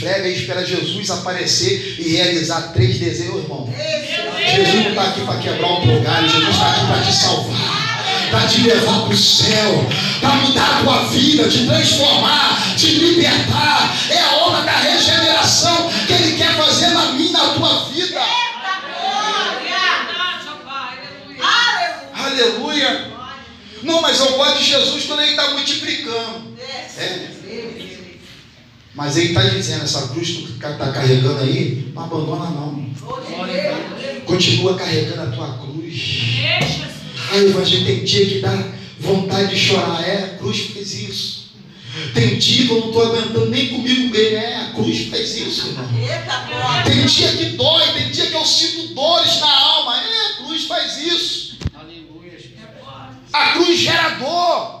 E 0.05 0.33
espera 0.33 0.63
Jesus 0.63 1.09
aparecer 1.09 1.95
e 1.99 2.15
realizar 2.15 2.73
três 2.73 2.99
desejos, 2.99 3.43
irmão. 3.43 3.67
Jesus 4.55 4.83
não 4.83 4.89
está 4.89 5.01
aqui 5.03 5.21
para 5.21 5.39
quebrar 5.39 5.71
um 5.71 6.03
galho, 6.03 6.29
Jesus 6.29 6.49
está 6.49 6.71
aqui 6.71 6.85
para 6.85 7.01
te 7.01 7.13
salvar, 7.13 8.29
para 8.29 8.47
te 8.47 8.61
levar 8.61 9.01
para 9.01 9.13
o 9.13 9.17
céu, 9.17 9.85
para 10.21 10.35
mudar 10.35 10.77
a 10.77 10.83
tua 10.83 11.07
vida, 11.07 11.49
te 11.49 11.65
transformar, 11.65 12.75
te 12.77 12.87
libertar. 12.87 13.97
É 14.09 14.19
a 14.19 14.35
obra 14.45 14.61
da 14.61 14.71
regeneração 14.71 15.89
que 16.05 16.13
Ele 16.13 16.37
quer 16.37 16.53
fazer 16.55 16.89
na 16.89 17.13
minha 17.13 17.31
na 17.31 17.53
tua 17.53 17.85
vida. 17.89 18.19
Pai. 18.19 18.45
Aleluia. 22.13 22.87
Aleluia. 22.87 23.15
Não, 23.81 24.01
mas 24.01 24.19
eu 24.19 24.31
gosto 24.33 24.59
de 24.59 24.65
Jesus 24.65 25.05
quando 25.05 25.21
Ele 25.21 25.31
está 25.31 25.49
multiplicando. 25.51 26.55
É. 26.97 27.94
Mas 28.95 29.17
Ele 29.17 29.27
está 29.29 29.41
dizendo, 29.41 29.83
essa 29.83 30.07
cruz 30.07 30.29
que 30.29 30.43
tu 30.43 30.51
está 30.53 30.91
carregando 30.91 31.41
aí, 31.41 31.91
não 31.93 32.03
abandona 32.03 32.49
não. 32.49 32.85
Continua 34.25 34.75
carregando 34.75 35.21
a 35.21 35.35
tua 35.35 35.57
cruz. 35.57 35.93
Ei, 35.93 36.67
Jesus. 36.67 36.95
Ai, 37.31 37.45
evangelho, 37.45 37.85
tem 37.85 38.03
dia 38.03 38.25
que 38.25 38.39
dá 38.39 38.63
vontade 38.99 39.49
de 39.53 39.59
chorar. 39.59 40.01
É, 40.07 40.23
a 40.23 40.37
cruz 40.37 40.57
fez 40.73 40.93
isso. 40.93 41.45
Tem 42.13 42.37
dia 42.37 42.65
que 42.65 42.71
eu 42.71 42.79
não 42.79 42.87
estou 42.87 43.03
aguentando 43.05 43.49
nem 43.49 43.67
comigo 43.67 44.09
mesmo. 44.09 44.37
É, 44.37 44.55
a 44.55 44.71
cruz 44.73 45.09
fez 45.09 45.35
isso, 45.37 45.67
irmão. 45.67 45.87
Tem 46.83 47.05
dia 47.05 47.31
que 47.33 47.45
dói, 47.57 47.87
tem 47.93 48.11
dia 48.11 48.27
que 48.27 48.33
eu 48.33 48.45
sinto 48.45 48.93
dores 48.93 49.39
na 49.39 49.59
alma. 49.59 49.97
É, 49.97 50.25
a 50.25 50.33
cruz 50.37 50.65
faz 50.65 50.97
isso. 50.97 51.57
A 53.33 53.51
cruz 53.51 53.77
gera 53.79 54.09
dor. 54.11 54.74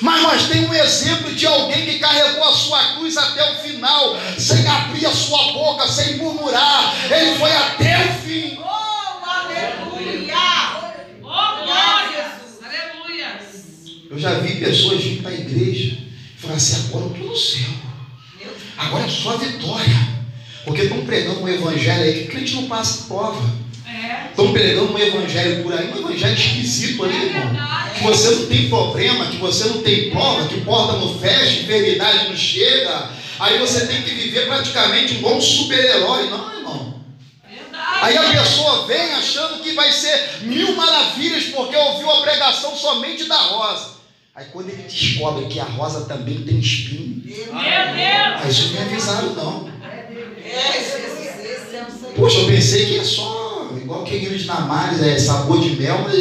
Mas 0.00 0.22
nós 0.22 0.48
temos 0.48 0.70
um 0.70 0.74
exemplo 0.74 1.34
de 1.34 1.46
alguém 1.46 1.84
que 1.84 1.98
carregou 1.98 2.44
a 2.44 2.52
sua 2.52 2.94
cruz 2.94 3.16
até 3.16 3.52
o 3.52 3.56
final, 3.56 4.16
sem 4.38 4.66
abrir 4.66 5.06
a 5.06 5.12
sua 5.12 5.52
boca, 5.52 5.86
sem 5.86 6.16
murmurar. 6.16 6.94
Ele 7.10 7.38
foi 7.38 7.52
até 7.52 8.06
o 8.06 8.14
fim. 8.22 8.58
Oh, 8.58 9.20
glória. 11.22 12.32
Aleluia. 12.64 13.40
Eu 14.10 14.18
já 14.18 14.34
vi 14.40 14.56
pessoas 14.56 15.02
vir 15.02 15.22
para 15.22 15.30
a 15.30 15.34
igreja 15.34 15.98
e 15.98 16.40
falar 16.40 16.54
assim: 16.54 16.86
agora 16.88 17.04
eu 17.04 17.12
estou 17.12 17.28
no 17.28 17.36
céu. 17.36 17.70
Agora 18.78 19.04
é 19.04 19.08
só 19.08 19.36
vitória. 19.36 20.20
Porque 20.64 20.82
estão 20.82 21.04
pregando 21.04 21.40
um 21.40 21.48
evangelho 21.48 22.02
aí 22.02 22.20
que 22.20 22.24
o 22.24 22.30
crente 22.30 22.54
não 22.54 22.66
passa 22.66 23.06
prova. 23.06 23.42
É. 24.00 24.30
Estão 24.30 24.52
pregando 24.52 24.94
um 24.94 24.98
evangelho 24.98 25.62
por 25.62 25.74
aí, 25.74 25.90
um 25.92 25.98
evangelho 25.98 26.34
esquisito 26.34 27.04
aí, 27.04 27.26
irmão. 27.26 27.90
Que 27.94 28.02
você 28.04 28.30
não 28.30 28.46
tem 28.46 28.68
problema, 28.68 29.26
que 29.26 29.36
você 29.36 29.64
não 29.68 29.82
tem 29.82 30.10
prova, 30.10 30.48
que 30.48 30.60
porta 30.62 30.94
não 30.94 31.18
fecha, 31.18 31.60
enfermidade 31.60 32.28
não 32.28 32.36
chega. 32.36 33.10
Aí 33.38 33.58
você 33.58 33.86
tem 33.86 34.02
que 34.02 34.10
viver 34.10 34.46
praticamente 34.46 35.14
um 35.14 35.20
bom 35.20 35.40
super-herói. 35.40 36.30
Não, 36.30 36.56
irmão. 36.56 37.00
Aí 38.02 38.16
a 38.16 38.30
pessoa 38.30 38.86
vem 38.86 39.12
achando 39.12 39.62
que 39.62 39.72
vai 39.72 39.92
ser 39.92 40.42
mil 40.42 40.74
maravilhas 40.74 41.44
porque 41.44 41.76
ouviu 41.76 42.10
a 42.10 42.22
pregação 42.22 42.74
somente 42.74 43.24
da 43.24 43.36
rosa. 43.36 44.00
Aí 44.34 44.46
quando 44.52 44.70
ele 44.70 44.82
descobre 44.82 45.46
que 45.46 45.60
a 45.60 45.64
rosa 45.64 46.06
também 46.06 46.42
tem 46.42 46.58
espinho, 46.58 47.22
Meu 47.24 47.44
Deus. 47.44 47.62
aí 47.62 48.50
isso 48.50 48.66
não 48.68 48.72
me 48.72 48.78
avisaram 48.78 49.34
não. 49.34 49.70
Poxa, 52.16 52.38
eu 52.38 52.46
pensei 52.46 52.86
que 52.86 52.98
é 52.98 53.04
só 53.04 53.49
igual 53.90 54.02
aquele 54.02 54.38
de 54.38 54.44
Namares, 54.46 55.02
é 55.02 55.18
sabor 55.18 55.60
de 55.60 55.70
mel, 55.70 56.04
mas 56.04 56.14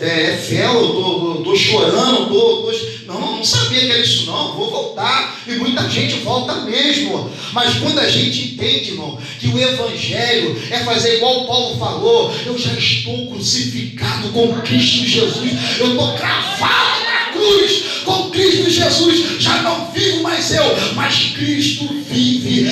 é, 0.00 0.32
é 0.32 0.36
fel, 0.36 0.74
eu 0.74 0.88
tô, 0.90 1.34
eu 1.36 1.42
tô 1.44 1.56
chorando, 1.56 2.18
eu 2.22 2.26
tô, 2.26 2.62
tô- 2.62 2.88
Não, 3.06 3.36
não 3.36 3.44
sabia 3.44 3.80
que 3.80 3.90
era 3.90 4.00
isso 4.00 4.26
não, 4.26 4.54
vou 4.56 4.68
voltar. 4.70 5.36
E 5.46 5.52
muita 5.52 5.88
gente 5.88 6.16
volta 6.20 6.54
mesmo. 6.62 7.30
Mas 7.52 7.74
quando 7.78 7.98
a 8.00 8.08
gente 8.08 8.52
entende, 8.54 8.90
irmão, 8.90 9.16
que 9.40 9.48
o 9.48 9.58
Evangelho 9.58 10.60
é 10.70 10.80
fazer 10.80 11.16
igual 11.16 11.46
Paulo 11.46 11.78
falou, 11.78 12.34
eu 12.44 12.58
já 12.58 12.72
estou 12.74 13.28
crucificado 13.28 14.28
com 14.30 14.52
Cristo 14.60 15.06
Jesus, 15.06 15.52
eu 15.78 15.90
estou 15.92 16.14
cravado 16.14 17.04
na 17.04 17.32
cruz 17.32 17.82
com 18.04 18.30
Cristo 18.30 18.68
Jesus, 18.70 19.40
já 19.40 19.62
não 19.62 19.90
vivo 19.92 20.22
mais 20.22 20.52
eu, 20.52 20.64
mas 20.94 21.32
Cristo 21.36 21.88
vive 22.08 22.60
em 22.60 22.62
mim. 22.64 22.68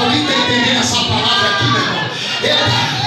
Alguém 0.00 0.20
está 0.22 0.34
entendendo 0.34 0.78
essa 0.80 0.96
palavra 0.96 1.48
aqui, 1.50 1.64
meu 1.64 1.80
irmão? 1.80 2.10
Eita, 2.42 2.97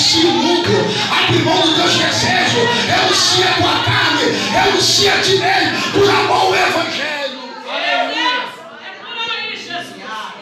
Renuncia 0.00 0.30
o 0.30 0.32
mundo, 0.32 0.70
abre 1.10 1.38
mão 1.40 1.60
dos 1.60 1.74
teus 1.76 1.92
desejos, 1.92 2.70
renuncia 2.86 3.50
a 3.50 3.52
tua 3.52 3.84
carne, 3.84 4.32
renuncia 4.50 5.12
a 5.12 5.20
ti 5.20 5.36
mesmo, 5.36 5.92
por 5.92 6.08
amor 6.08 6.36
ao 6.36 6.54
Evangelho. 6.54 7.38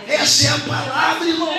Essa 0.07 0.47
é 0.47 0.51
a 0.51 0.59
palavra, 0.61 1.29
irmão. 1.29 1.53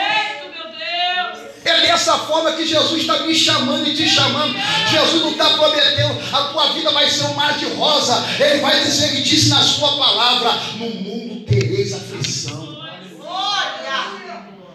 É 1.65 1.81
dessa 1.81 2.17
forma 2.19 2.53
que 2.53 2.65
Jesus 2.65 3.01
está 3.01 3.19
me 3.19 3.35
chamando 3.35 3.85
e 3.85 3.93
te 3.93 4.07
chamando. 4.07 4.55
Jesus 4.89 5.21
não 5.21 5.31
está 5.31 5.49
prometendo, 5.49 6.17
a 6.31 6.43
tua 6.43 6.71
vida 6.71 6.91
vai 6.91 7.09
ser 7.09 7.25
um 7.25 7.33
mar 7.33 7.57
de 7.57 7.65
rosa. 7.73 8.25
Ele 8.39 8.61
vai 8.61 8.81
dizer, 8.81 9.09
ele 9.09 9.23
disse 9.23 9.49
na 9.49 9.61
sua 9.61 9.97
palavra: 9.97 10.51
no 10.77 10.89
mundo 10.89 11.45
tereis 11.45 11.93
aflição. 11.93 12.79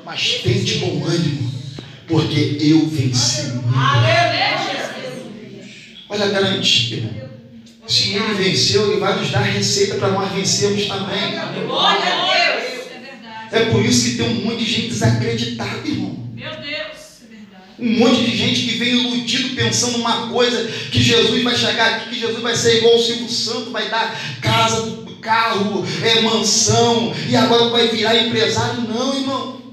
Mas 0.05 0.41
tente 0.43 0.75
bom 0.77 1.03
ânimo, 1.07 1.54
porque 2.07 2.59
eu 2.61 2.87
venci. 2.89 3.53
Olha 6.09 6.27
a 6.27 6.29
garantia. 6.29 6.97
irmão. 6.99 7.25
Se 7.87 8.15
ele 8.15 8.35
venceu, 8.35 8.91
ele 8.91 9.01
vai 9.01 9.19
nos 9.19 9.31
dar 9.31 9.43
receita 9.43 9.97
para 9.97 10.11
nós 10.11 10.33
vencermos 10.33 10.87
também. 10.87 11.67
Glória 11.67 12.03
a 12.03 12.35
Deus. 12.35 12.75
É 13.53 13.67
por 13.67 13.85
isso 13.85 14.11
que 14.11 14.17
tem 14.17 14.29
um 14.29 14.45
monte 14.45 14.65
de 14.65 14.71
gente 14.71 14.89
desacreditada, 14.89 15.87
irmão. 15.87 16.29
Meu 16.35 16.51
Deus, 16.51 16.65
é 16.65 17.27
verdade. 17.29 17.65
Um 17.79 17.99
monte 17.99 18.25
de 18.25 18.37
gente 18.37 18.63
que 18.63 18.79
vem 18.79 18.89
iludido 18.89 19.55
pensando 19.55 19.99
uma 19.99 20.29
coisa, 20.29 20.67
que 20.91 21.03
Jesus 21.03 21.43
vai 21.43 21.57
chegar 21.57 21.95
aqui, 21.95 22.11
que 22.11 22.21
Jesus 22.21 22.41
vai 22.43 22.57
ser 22.57 22.79
igual 22.79 22.97
o 22.97 23.03
Silvio 23.03 23.29
Santo, 23.29 23.71
vai 23.71 23.89
dar 23.91 24.19
casa, 24.41 25.05
carro, 25.21 25.85
é, 26.03 26.21
mansão, 26.23 27.15
e 27.29 27.37
agora 27.37 27.69
vai 27.69 27.89
virar 27.89 28.17
empresário. 28.17 28.81
Não, 28.83 29.15
irmão. 29.15 29.64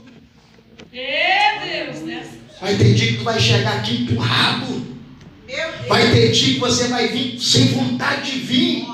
Meu 0.92 1.86
Deus, 1.86 2.02
né? 2.06 2.28
Vai 2.60 2.76
ter 2.76 2.94
dia 2.94 3.08
que 3.14 3.18
tu 3.18 3.24
vai 3.24 3.40
chegar 3.40 3.78
aqui 3.78 4.04
empurrado. 4.04 4.92
Vai 5.88 6.12
ter 6.12 6.32
dia 6.32 6.54
que 6.54 6.60
você 6.60 6.88
vai 6.88 7.08
vir 7.08 7.40
sem 7.40 7.66
vontade 7.68 8.32
de 8.32 8.40
vir. 8.40 8.86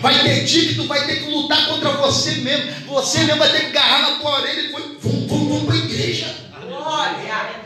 Vai 0.00 0.22
ter 0.22 0.44
dia 0.44 0.68
que 0.68 0.74
tu 0.74 0.86
vai 0.86 1.04
ter 1.06 1.22
que 1.24 1.30
lutar 1.30 1.66
contra 1.68 1.90
você 1.92 2.36
mesmo. 2.36 2.70
Você 2.86 3.24
mesmo 3.24 3.38
vai 3.38 3.50
ter 3.52 3.60
que 3.60 3.66
agarrar 3.76 4.10
na 4.12 4.18
tua 4.18 4.40
orelha 4.40 4.60
e 4.60 4.72
foi, 4.72 4.82
vamos, 5.00 5.26
vamos, 5.30 5.48
vamos 5.48 5.64
para 5.64 5.74
a 5.74 5.78
igreja. 5.78 6.34
Glória. 6.66 7.56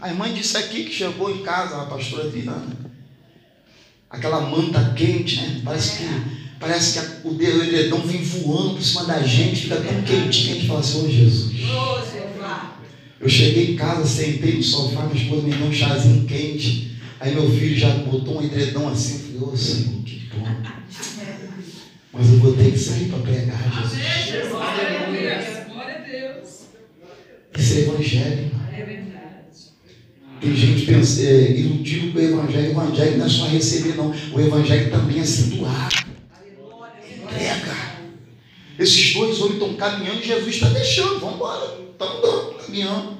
A 0.00 0.08
irmã 0.08 0.32
disse 0.32 0.56
aqui 0.56 0.84
que 0.84 0.94
chegou 0.94 1.30
em 1.30 1.42
casa, 1.42 1.82
a 1.82 1.86
pastora 1.86 2.28
Viana. 2.28 2.66
Aquela 4.08 4.40
manta 4.40 4.94
quente, 4.96 5.36
né? 5.40 5.60
Parece 5.64 5.98
que, 5.98 6.04
parece 6.58 6.98
que 7.00 7.28
o 7.28 7.34
dedo- 7.34 7.96
o 7.96 8.00
vem 8.06 8.22
voando 8.22 8.74
por 8.76 8.82
cima 8.82 9.04
da 9.04 9.20
gente, 9.22 9.62
fica 9.62 9.76
tão 9.76 10.02
quentinho 10.02 10.30
que 10.30 10.50
a 10.50 10.54
gente 10.54 10.66
fala 10.66 10.80
assim, 10.80 11.04
ô 11.04 11.10
Jesus. 11.10 11.52
Eu 13.20 13.28
cheguei 13.28 13.72
em 13.72 13.76
casa, 13.76 14.06
sentei 14.06 14.56
no 14.56 14.62
sofá, 14.62 15.02
minha 15.06 15.20
esposa 15.20 15.42
me 15.42 15.52
deu 15.52 15.66
um 15.66 15.72
chazinho 15.72 16.24
quente. 16.24 16.96
Aí 17.18 17.34
meu 17.34 17.50
filho 17.50 17.76
já 17.76 17.90
botou 17.90 18.38
um 18.38 18.44
edredom 18.44 18.88
assim, 18.88 19.34
eu 19.34 19.40
falei, 19.40 19.54
ô 19.54 19.56
Senhor, 19.56 20.02
que 20.04 20.30
bom. 20.32 20.46
Mas 22.12 22.28
eu 22.28 22.38
vou 22.38 22.54
ter 22.54 22.70
que 22.70 22.78
sair 22.78 23.08
para 23.08 23.18
pregar, 23.18 23.60
Jesus. 23.82 24.52
Aleluia. 24.52 25.66
Glória 25.68 25.96
a 25.96 25.98
Deus. 25.98 26.48
Isso 27.58 27.74
é 27.74 27.80
evangelho. 27.80 28.50
É 28.72 28.84
verdade. 28.84 29.18
Tem 30.40 30.56
gente 30.56 30.86
pensa, 30.86 31.22
é, 31.22 31.58
iludido 31.58 32.12
com 32.12 32.18
o 32.18 32.22
evangelho. 32.22 32.68
O 32.68 32.82
evangelho 32.82 33.18
não 33.18 33.26
é 33.26 33.28
só 33.28 33.46
receber, 33.48 33.96
não. 33.96 34.14
O 34.32 34.40
evangelho 34.40 34.90
também 34.92 35.18
é 35.18 35.24
se 35.24 35.56
doar. 35.56 35.88
Entrega. 37.24 37.76
Esses 38.78 39.12
dois 39.12 39.40
homens 39.40 39.54
estão 39.54 39.74
caminhando 39.74 40.20
e 40.20 40.26
Jesus 40.26 40.54
está 40.54 40.68
deixando. 40.68 41.18
Vamos 41.18 41.34
embora. 41.34 41.87
Estamos 42.00 42.64
caminhando. 42.64 43.18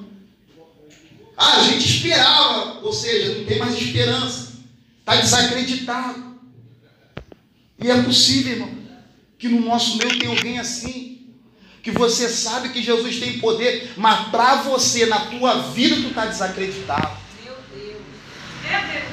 Ah, 1.35 1.57
a 1.57 1.63
gente 1.63 1.85
esperava. 1.85 2.79
Ou 2.81 2.93
seja, 2.93 3.37
não 3.37 3.45
tem 3.45 3.59
mais 3.59 3.73
esperança. 3.73 4.53
Está 4.99 5.17
desacreditado. 5.17 6.39
E 7.77 7.89
é 7.89 8.01
possível, 8.01 8.53
irmão, 8.53 8.69
que 9.37 9.49
no 9.49 9.61
nosso 9.61 9.97
meio 9.97 10.17
tem 10.17 10.29
alguém 10.29 10.59
assim. 10.59 11.27
Que 11.83 11.91
você 11.91 12.29
sabe 12.29 12.69
que 12.69 12.81
Jesus 12.81 13.19
tem 13.19 13.39
poder, 13.39 13.93
mas 13.97 14.29
para 14.29 14.57
você, 14.63 15.05
na 15.05 15.19
tua 15.21 15.61
vida, 15.71 15.95
tu 15.95 16.09
está 16.09 16.25
desacreditado. 16.25 17.17
Meu 17.43 17.55
Deus. 17.73 18.01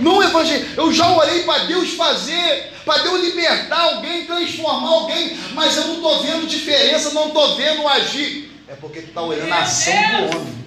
Não 0.01 0.23
evangelho. 0.23 0.69
Eu 0.77 0.93
já 0.93 1.11
orei 1.17 1.45
para 1.45 1.65
Deus 1.65 1.91
fazer, 1.95 2.73
para 2.85 3.03
Deus 3.03 3.21
libertar 3.21 3.95
alguém, 3.95 4.27
transformar 4.27 4.89
alguém, 4.89 5.37
mas 5.55 5.77
eu 5.77 5.87
não 5.89 5.97
estou 5.97 6.23
vendo 6.23 6.47
diferença, 6.47 7.13
não 7.13 7.29
estou 7.29 7.57
vendo 7.57 7.87
agir. 7.87 8.46
É 8.69 8.75
porque 8.75 9.01
tu 9.01 9.09
está 9.09 9.23
olhando 9.23 9.53
a 9.53 9.61
ação 9.61 9.95
do 9.95 10.37
homem. 10.37 10.67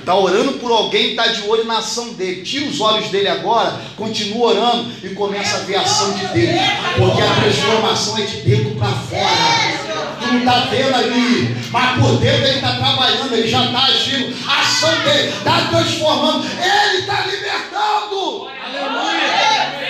Está 0.00 0.14
orando 0.16 0.54
por 0.54 0.72
alguém, 0.72 1.10
está 1.10 1.26
de 1.26 1.46
olho 1.46 1.64
na 1.64 1.78
ação 1.78 2.14
dele. 2.14 2.42
Tira 2.42 2.66
os 2.66 2.80
olhos 2.80 3.08
dele 3.10 3.28
agora, 3.28 3.78
continua 3.96 4.48
orando 4.48 4.90
e 5.04 5.14
começa 5.14 5.58
a 5.58 5.60
ver 5.60 5.76
a 5.76 5.82
ação 5.82 6.14
de 6.14 6.26
Deus. 6.28 6.60
Porque 6.96 7.22
a 7.22 7.34
transformação 7.34 8.18
é 8.18 8.22
de 8.22 8.36
dentro 8.38 8.74
para 8.76 8.88
fora. 8.88 10.16
Tu 10.18 10.26
não 10.26 10.38
está 10.38 10.60
vendo 10.60 10.94
ali, 10.94 11.56
mas 11.70 12.00
por 12.00 12.16
dentro 12.18 12.46
ele 12.46 12.56
está 12.56 12.76
trabalhando, 12.76 13.34
ele 13.34 13.48
já 13.48 13.66
está 13.66 13.84
agindo. 13.84 14.34
A 14.48 14.60
ação 14.60 15.02
dele 15.02 15.28
está 15.28 15.68
transformando, 15.68 16.46
ele 16.46 16.98
está 17.00 17.26
libertando. 17.26 18.48
Aleluia. 18.64 19.82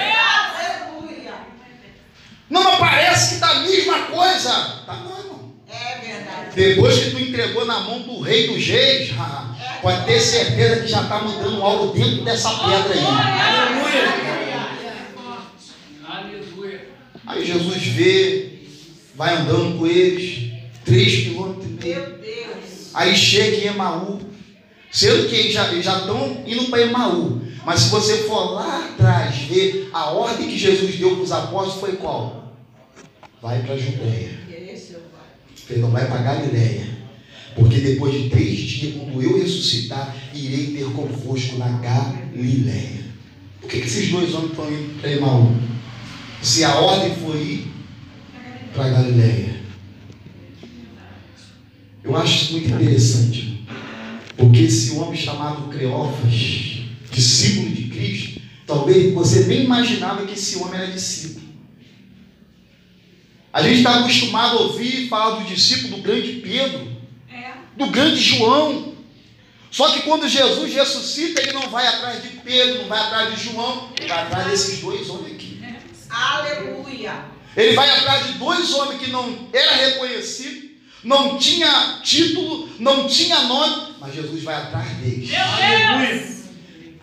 Não, 2.51 2.65
mas 2.65 2.79
parece 2.79 3.29
que 3.29 3.35
está 3.37 3.51
a 3.51 3.61
mesma 3.61 3.99
coisa. 4.01 4.51
Tá 4.85 4.95
não. 4.95 5.22
Depois 6.55 6.99
que 6.99 7.11
tu 7.11 7.19
entregou 7.19 7.65
na 7.65 7.81
mão 7.81 8.01
do 8.01 8.21
rei 8.21 8.49
dos 8.49 8.67
reis, 8.67 9.11
pode 9.81 10.05
ter 10.05 10.21
certeza 10.21 10.83
que 10.83 10.89
já 10.89 11.03
está 11.03 11.21
mandando 11.21 11.63
algo 11.63 11.95
dentro 11.95 12.25
dessa 12.25 12.51
pedra 12.51 12.93
aí. 12.93 13.07
Aleluia. 16.05 16.89
Aí 17.27 17.47
Jesus 17.47 17.83
vê, 17.87 18.61
vai 19.15 19.35
andando 19.37 19.79
com 19.79 19.87
eles, 19.87 20.53
três 20.85 21.25
quilômetros 21.25 21.65
e 21.65 21.69
meio. 21.69 22.01
Meu 22.01 22.19
Deus. 22.19 22.91
Aí 22.93 23.17
chega 23.17 23.57
em 23.57 23.67
Emaú, 23.69 24.21
sendo 24.91 25.29
que 25.29 25.37
eles 25.37 25.55
já 25.55 25.73
eles 25.73 25.85
já 25.85 26.01
estão 26.01 26.43
indo 26.47 26.67
para 26.67 26.83
Emaú. 26.83 27.41
Mas 27.65 27.81
se 27.81 27.91
você 27.91 28.25
for 28.25 28.53
lá 28.53 28.91
atrás 28.91 29.37
ver 29.43 29.89
a 29.93 30.11
ordem 30.11 30.49
que 30.49 30.59
Jesus 30.59 30.97
deu 30.97 31.15
para 31.15 31.25
os 31.25 31.33
apóstolos 31.33 31.81
foi 31.81 31.93
qual? 31.97 32.53
Vai 33.41 33.63
para 33.63 33.75
a 33.75 33.79
Judéia. 33.79 34.43
Ele 35.69 35.81
não 35.81 35.91
vai 35.91 36.07
para 36.07 36.23
Galiléia. 36.23 36.87
Porque 37.55 37.81
depois 37.81 38.15
de 38.15 38.31
três 38.31 38.59
dias, 38.59 38.95
quando 38.95 39.23
eu 39.23 39.39
ressuscitar, 39.39 40.17
irei 40.35 40.69
ter 40.69 40.85
convosco 40.93 41.57
na 41.57 41.69
Galiléia. 41.79 43.03
Por 43.61 43.71
que, 43.71 43.81
que 43.81 43.87
esses 43.87 44.11
dois 44.11 44.35
homens 44.35 44.51
estão 44.51 44.73
indo 44.73 45.01
para 45.01 45.13
Emaú? 45.13 45.55
Se 46.41 46.65
a 46.65 46.75
ordem 46.77 47.15
foi 47.17 47.37
ir 47.37 47.73
para 48.73 48.89
Galiléia. 48.89 49.63
Eu 52.03 52.17
acho 52.17 52.45
isso 52.45 52.53
muito 52.53 52.69
interessante. 52.69 53.65
Porque 54.37 54.63
esse 54.63 54.93
homem 54.97 55.21
chamado 55.21 55.69
Cleófas, 55.69 56.83
discípulo 57.13 57.71
de 57.71 57.85
Cristo, 57.85 58.41
talvez 58.67 59.13
você 59.13 59.45
nem 59.45 59.65
imaginava 59.65 60.27
que 60.27 60.33
esse 60.33 60.57
homem 60.57 60.81
era 60.81 60.91
discípulo. 60.91 61.42
A 63.53 63.63
gente 63.63 63.79
está 63.79 64.01
acostumado 64.01 64.57
a 64.59 64.61
ouvir 64.63 65.09
falar 65.09 65.37
do 65.41 65.45
discípulo 65.45 65.97
do 65.97 66.03
grande 66.03 66.33
Pedro, 66.43 66.91
É. 67.31 67.53
do 67.77 67.87
grande 67.87 68.17
João. 68.21 68.93
Só 69.71 69.91
que 69.91 70.03
quando 70.03 70.29
Jesus 70.29 70.73
ressuscita, 70.75 71.41
ele 71.43 71.53
não 71.53 71.69
vai 71.71 71.87
atrás 71.87 72.23
de 72.23 72.29
Pedro, 72.29 72.83
não 72.83 72.89
vai 72.89 72.99
atrás 73.01 73.35
de 73.35 73.45
João, 73.45 73.91
ele 73.99 74.09
vai 74.09 74.23
atrás 74.23 74.47
desses 74.51 74.81
dois 74.81 75.09
homens 75.09 75.35
aqui. 75.35 75.63
Aleluia. 76.11 77.25
Ele 77.57 77.75
vai 77.75 77.89
atrás 77.91 78.27
de 78.27 78.33
dois 78.35 78.73
homens 78.75 79.01
que 79.01 79.11
não 79.11 79.49
era 79.53 79.75
reconhecido, 79.77 80.71
não 81.05 81.37
tinha 81.39 82.01
título, 82.03 82.69
não 82.79 83.07
tinha 83.07 83.43
nome, 83.43 83.95
mas 84.01 84.15
Jesus 84.15 84.43
vai 84.43 84.55
atrás 84.55 84.89
deles. 84.99 85.31
Meu 85.31 86.07
Deus. 86.09 86.43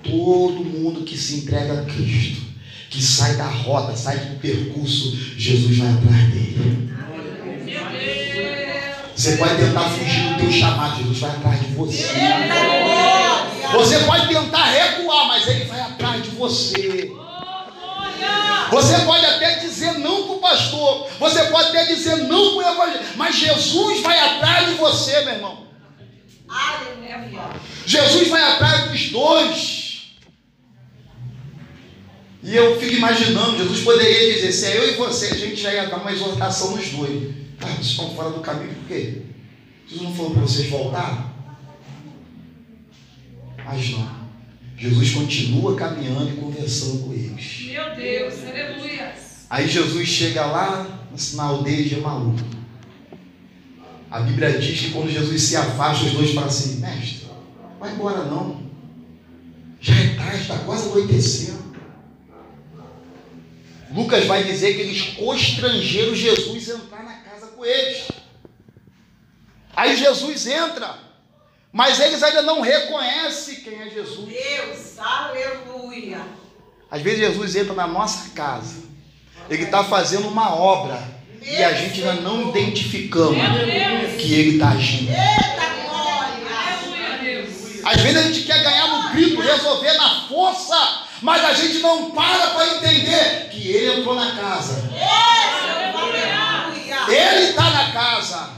Todo 0.03 0.63
mundo 0.63 1.03
que 1.03 1.17
se 1.17 1.35
entrega 1.35 1.81
a 1.81 1.85
Cristo, 1.85 2.41
que 2.89 3.01
sai 3.01 3.35
da 3.35 3.45
rota, 3.45 3.95
sai 3.95 4.17
do 4.17 4.39
percurso, 4.39 5.15
Jesus 5.37 5.77
vai 5.77 5.89
atrás 5.89 6.29
dele. 6.29 6.89
Você 9.15 9.37
pode 9.37 9.57
tentar 9.57 9.89
fugir 9.89 10.29
do 10.29 10.39
teu 10.39 10.51
chamado, 10.51 10.97
Jesus 10.97 11.19
vai 11.19 11.29
atrás 11.31 11.59
de 11.59 11.67
você. 11.73 12.07
Você 13.73 13.99
pode 13.99 14.27
tentar 14.27 14.65
recuar, 14.65 15.27
mas 15.27 15.47
ele 15.47 15.65
vai 15.65 15.81
atrás 15.81 16.23
de 16.23 16.29
você. 16.29 17.11
Você 18.71 18.99
pode 18.99 19.25
até 19.25 19.59
dizer 19.59 19.99
não 19.99 20.23
para 20.23 20.35
o 20.35 20.39
pastor, 20.39 21.09
você 21.19 21.43
pode 21.45 21.69
até 21.69 21.85
dizer 21.85 22.15
não 22.27 22.55
para 22.55 22.57
o 22.57 22.73
evangelho, 22.73 23.05
mas 23.15 23.35
Jesus 23.35 24.01
vai 24.01 24.19
atrás 24.19 24.69
de 24.69 24.75
você, 24.75 25.21
meu 25.21 25.33
irmão. 25.33 25.67
Jesus 27.85 28.29
vai 28.29 28.41
atrás 28.41 28.89
dos 28.89 29.09
dois. 29.09 29.78
E 32.41 32.55
eu 32.55 32.79
fico 32.79 32.95
imaginando, 32.95 33.57
Jesus 33.57 33.81
poderia 33.81 34.33
dizer, 34.33 34.51
se 34.51 34.65
é 34.65 34.77
eu 34.77 34.93
e 34.93 34.95
você, 34.95 35.27
a 35.27 35.35
gente 35.35 35.57
já 35.57 35.73
ia 35.73 35.87
dar 35.87 35.97
uma 35.97 36.11
exortação 36.11 36.75
nos 36.75 36.89
dois. 36.89 37.35
Ah, 37.61 37.67
vocês 37.67 37.87
estão 37.87 38.15
fora 38.15 38.29
do 38.29 38.39
caminho 38.39 38.73
por 38.75 38.87
quê? 38.87 39.23
Jesus 39.85 40.07
não 40.07 40.15
falou 40.15 40.31
para 40.31 40.41
vocês 40.43 40.69
voltar? 40.69 41.33
Mas 43.65 43.89
não. 43.89 44.19
Jesus 44.77 45.11
continua 45.11 45.75
caminhando 45.75 46.29
e 46.29 46.37
conversando 46.37 46.99
com 47.03 47.13
eles. 47.13 47.65
Meu 47.65 47.95
Deus. 47.95 48.33
Aleluia. 48.47 49.13
Aí 49.49 49.67
Jesus 49.67 50.07
chega 50.07 50.45
lá 50.45 50.99
na 51.33 51.43
aldeia 51.43 51.83
de 51.83 51.95
Emaú. 51.95 52.33
A 54.09 54.21
Bíblia 54.21 54.57
diz 54.57 54.79
que 54.79 54.91
quando 54.91 55.11
Jesus 55.11 55.41
se 55.41 55.55
afasta, 55.55 56.05
os 56.05 56.11
dois 56.13 56.33
falam 56.33 56.49
assim: 56.49 56.79
Mestre, 56.79 57.27
Vai 57.79 57.93
embora 57.93 58.25
não. 58.25 58.61
Já 59.79 59.95
é 59.95 60.15
tarde, 60.15 60.41
está 60.41 60.57
quase 60.59 60.89
anoitecendo. 60.89 61.58
Lucas 63.91 64.25
vai 64.25 64.43
dizer 64.43 64.75
que 64.75 64.81
eles 64.81 65.01
constrangeram 65.15 66.13
Jesus 66.13 66.69
a 66.69 66.73
entrar 66.75 67.03
na 67.03 67.13
casa 67.13 67.47
com 67.47 67.65
eles. 67.65 68.07
Aí 69.75 69.95
Jesus 69.95 70.45
entra, 70.45 70.97
mas 71.71 71.99
eles 71.99 72.21
ainda 72.21 72.41
não 72.41 72.61
reconhecem 72.61 73.55
quem 73.55 73.81
é 73.81 73.89
Jesus. 73.89 74.27
Deus, 74.27 74.99
aleluia. 74.99 76.21
Às 76.91 77.01
vezes 77.01 77.19
Jesus 77.19 77.55
entra 77.55 77.73
na 77.73 77.87
nossa 77.87 78.29
casa, 78.31 78.83
ele 79.49 79.63
está 79.63 79.83
fazendo 79.83 80.27
uma 80.27 80.53
obra 80.53 81.01
e 81.41 81.63
a 81.63 81.73
gente 81.73 82.03
ainda 82.03 82.21
não 82.21 82.49
identificamos 82.49 83.37
que 84.19 84.33
ele 84.33 84.51
está 84.55 84.69
agindo. 84.69 85.09
Eita 85.09 85.87
glória. 85.87 86.39
Aleluia, 86.51 87.17
Deus. 87.23 87.85
Às 87.85 88.01
vezes 88.01 88.17
a 88.17 88.21
gente 88.23 88.45
quer 88.45 88.61
ganhar 88.61 88.87
no 88.87 89.09
grito, 89.11 89.41
resolver 89.41 89.93
na 89.93 90.27
força, 90.27 91.07
mas 91.21 91.43
a 91.43 91.53
gente 91.53 91.79
não 91.79 92.11
para 92.11 92.51
para 92.51 92.77
entender 92.77 93.49
que 93.51 93.67
ele 93.67 93.99
entrou 93.99 94.15
na 94.15 94.35
casa. 94.35 94.89
Ele 97.09 97.49
está 97.49 97.69
na 97.69 97.91
casa. 97.91 98.49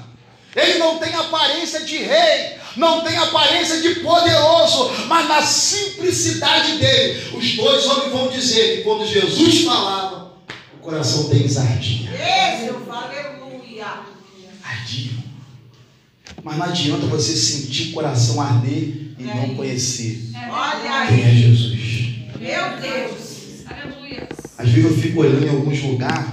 Ele 0.55 0.79
não 0.79 0.99
tem 0.99 1.15
aparência 1.15 1.85
de 1.85 1.97
rei, 1.97 2.57
não 2.75 3.01
tem 3.01 3.17
aparência 3.17 3.81
de 3.81 4.01
poderoso, 4.01 4.91
mas 5.07 5.27
na 5.27 5.41
simplicidade 5.41 6.77
dele, 6.77 7.37
os 7.37 7.55
dois 7.55 7.85
homens 7.85 8.11
vão 8.11 8.27
dizer 8.27 8.77
que 8.77 8.83
quando 8.83 9.07
Jesus 9.07 9.63
falava, 9.63 10.33
o 10.73 10.77
coração 10.83 11.29
deles 11.29 11.57
ardia. 11.57 12.09
Ardia. 14.61 15.11
Mas 16.43 16.57
não 16.57 16.65
adianta 16.65 17.05
você 17.05 17.33
sentir 17.33 17.89
o 17.89 17.93
coração 17.93 18.41
arder 18.41 19.13
e 19.17 19.23
não 19.23 19.55
conhecer 19.55 20.31
quem 21.07 21.23
é. 21.23 21.33
Jesus. 21.33 21.80
Meu 22.41 22.81
Deus. 22.81 23.65
Aleluia. 23.69 24.27
Às 24.57 24.69
vezes 24.69 24.89
eu 24.89 24.97
fico 24.97 25.21
olhando 25.21 25.45
em 25.45 25.49
alguns 25.49 25.79
lugares, 25.83 26.25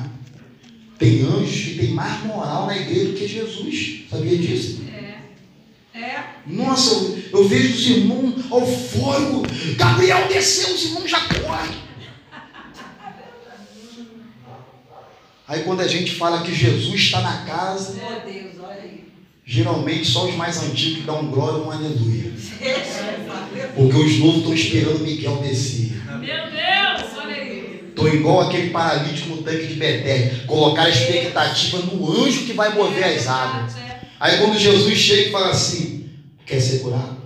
tem 0.98 1.20
anjos 1.20 1.64
que 1.64 1.78
tem 1.78 1.90
mais 1.90 2.24
moral 2.24 2.66
na 2.66 2.78
igreja 2.78 3.10
do 3.10 3.14
que 3.14 3.28
Jesus. 3.28 4.04
Sabia 4.10 4.38
disso? 4.38 4.82
É. 5.94 5.98
É. 6.00 6.24
Nossa, 6.46 6.94
eu, 6.94 7.40
eu 7.40 7.48
vejo 7.48 7.74
os 7.74 7.86
irmãos 7.90 8.50
ao 8.50 8.66
fogo. 8.66 9.42
Gabriel 9.76 10.26
desceu, 10.28 10.74
os 10.74 10.84
irmãos 10.86 11.10
já 11.10 11.20
correm. 11.20 11.76
Aí 15.46 15.62
quando 15.64 15.80
a 15.80 15.88
gente 15.88 16.14
fala 16.14 16.42
que 16.42 16.54
Jesus 16.54 17.00
está 17.00 17.20
na 17.20 17.44
casa, 17.44 17.92
Meu 17.92 18.20
Deus, 18.20 18.54
olha 18.60 18.80
aí. 18.80 18.97
Geralmente 19.50 20.06
só 20.06 20.26
os 20.26 20.34
mais 20.34 20.62
antigos 20.62 21.06
dão 21.06 21.24
glória 21.28 21.64
um 21.64 21.70
aleluia. 21.70 22.30
Porque 23.74 23.96
os 23.96 24.18
novos 24.18 24.36
estão 24.36 24.52
esperando 24.52 24.98
Miguel 24.98 25.36
descer. 25.36 26.02
Meu 26.06 26.20
Deus, 26.20 27.18
olha 27.18 27.34
aí. 27.34 27.84
Estou 27.88 28.08
igual 28.08 28.42
aquele 28.42 28.68
paralítico 28.68 29.30
no 29.30 29.42
tanque 29.42 29.68
de 29.68 29.74
Beté. 29.74 30.42
Colocar 30.46 30.82
a 30.82 30.90
expectativa 30.90 31.78
no 31.78 32.12
anjo 32.12 32.44
que 32.44 32.52
vai 32.52 32.74
mover 32.74 33.02
as 33.02 33.26
águas. 33.26 33.74
É. 33.78 34.00
Aí 34.20 34.36
quando 34.36 34.58
Jesus 34.58 34.98
chega 34.98 35.28
e 35.28 35.32
fala 35.32 35.48
assim, 35.48 36.10
quer 36.44 36.60
ser 36.60 36.80
curado? 36.80 37.16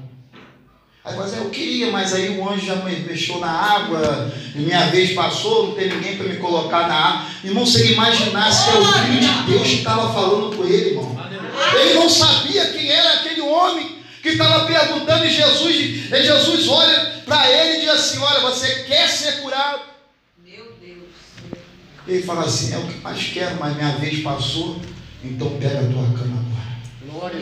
Aí 1.05 1.15
fala 1.15 1.27
assim, 1.27 1.39
eu 1.39 1.51
queria, 1.51 1.91
mas 1.91 2.15
aí 2.15 2.39
o 2.39 2.49
anjo 2.49 2.65
já 2.65 2.77
me 2.77 3.01
mexeu 3.01 3.41
na 3.41 3.51
água, 3.51 4.33
minha 4.55 4.87
vez 4.87 5.13
passou, 5.13 5.67
não 5.67 5.75
tem 5.75 5.89
ninguém 5.89 6.17
para 6.17 6.29
me 6.29 6.37
colocar 6.37 6.87
na 6.87 6.95
água. 6.95 7.27
Irmão, 7.43 7.67
se 7.67 7.81
ele 7.81 7.95
imaginasse 7.95 8.71
que 8.71 8.77
é 8.77 8.81
o 8.81 8.85
Filho 8.85 9.21
de 9.21 9.51
Deus 9.51 9.67
que 9.67 9.75
estava 9.79 10.13
falando 10.13 10.57
com 10.57 10.65
ele, 10.65 10.91
irmão. 10.91 11.12
Ele 11.81 11.95
não 11.95 12.09
sabia 12.09 12.67
quem 12.67 12.91
era 12.91 13.15
aquele 13.15 13.41
homem 13.41 14.03
que 14.23 14.31
estava 14.31 14.67
perguntando 14.67 15.25
e 15.25 15.31
Jesus, 15.31 15.75
e 15.75 16.23
Jesus 16.23 16.69
olha 16.69 17.23
para 17.27 17.51
ele 17.51 17.79
e 17.79 17.81
diz 17.81 17.91
assim, 17.91 18.19
olha, 18.19 18.41
você 18.41 18.85
quer 18.85 19.09
ser 19.09 19.41
curado? 19.43 19.81
Meu 20.45 20.73
Deus. 20.81 21.09
Ele 22.07 22.23
fala 22.23 22.45
assim, 22.45 22.73
é 22.73 22.79
o 22.79 22.87
que 22.87 22.99
mais 23.01 23.21
quero, 23.33 23.57
mas 23.59 23.77
minha 23.77 23.97
vez 23.97 24.23
passou, 24.23 24.81
então 25.25 25.59
pega 25.59 25.81
a 25.81 25.85
tua 25.85 26.05
cama 26.17 26.39
agora. 26.39 26.53
Glória. 27.05 27.41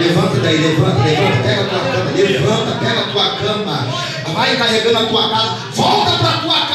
Levanta 0.00 0.40
daí, 0.40 0.56
levanta, 0.56 1.04
levanta, 1.04 1.42
pega 1.42 1.60
a 1.60 1.68
tua 1.68 1.80
cama, 1.80 2.10
levanta, 2.10 2.78
pega 2.78 3.00
a 3.00 3.12
tua 3.12 3.36
cama, 3.36 4.32
vai 4.32 4.56
carregando 4.56 4.98
a 4.98 5.06
tua 5.06 5.28
casa, 5.28 5.50
volta 5.72 6.18
para 6.18 6.30
a 6.30 6.38
tua 6.38 6.60
casa, 6.66 6.73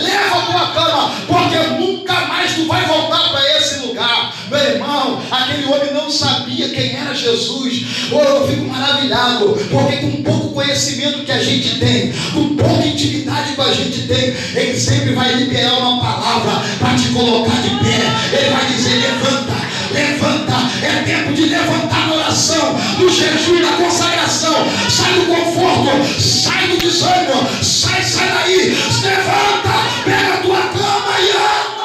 leva 0.00 0.38
a 0.38 0.42
tua 0.42 0.66
cama, 0.72 1.12
porque 1.26 1.56
nunca 1.78 2.20
mais 2.26 2.54
tu 2.54 2.66
vai 2.66 2.84
voltar 2.86 3.30
para 3.30 3.58
esse 3.58 3.86
lugar. 3.86 4.34
Meu 4.50 4.58
irmão, 4.58 5.22
aquele 5.30 5.66
homem 5.66 5.92
não 5.92 6.10
sabia 6.10 6.68
quem 6.70 6.96
era 6.96 7.14
Jesus. 7.14 8.10
Oh, 8.10 8.18
eu 8.18 8.48
fico 8.48 8.64
maravilhado, 8.64 9.56
porque 9.70 9.96
com 9.98 10.22
pouco 10.22 10.54
conhecimento 10.54 11.24
que 11.24 11.32
a 11.32 11.42
gente 11.42 11.78
tem, 11.78 12.12
com 12.32 12.56
pouca 12.56 12.86
intimidade 12.86 13.54
que 13.54 13.60
a 13.60 13.72
gente 13.72 14.02
tem, 14.08 14.34
ele 14.54 14.78
sempre 14.78 15.12
vai 15.12 15.34
liberar 15.34 15.78
uma 15.78 16.00
palavra 16.00 16.62
para 16.78 16.96
te 16.96 17.08
colocar 17.08 17.62
de 17.62 17.70
pé. 17.70 18.38
Ele 18.38 18.50
vai 18.50 18.66
dizer: 18.66 18.94
levanta. 18.96 19.69
Levanta, 19.92 20.54
é 20.82 21.02
tempo 21.02 21.32
de 21.32 21.46
levantar 21.46 22.06
na 22.08 22.14
oração, 22.14 22.78
no 22.98 23.08
jejum 23.08 23.56
e 23.56 23.60
na 23.60 23.72
consagração. 23.72 24.54
Sai 24.88 25.12
do 25.14 25.26
conforto, 25.26 26.20
sai 26.20 26.68
do 26.68 26.76
desânimo, 26.78 27.48
sai, 27.62 28.02
sai 28.02 28.28
daí. 28.28 28.70
Levanta, 29.02 29.74
pega 30.04 30.34
a 30.34 30.36
tua 30.38 30.60
cama 30.60 31.20
e 31.20 31.30
anda. 31.30 31.80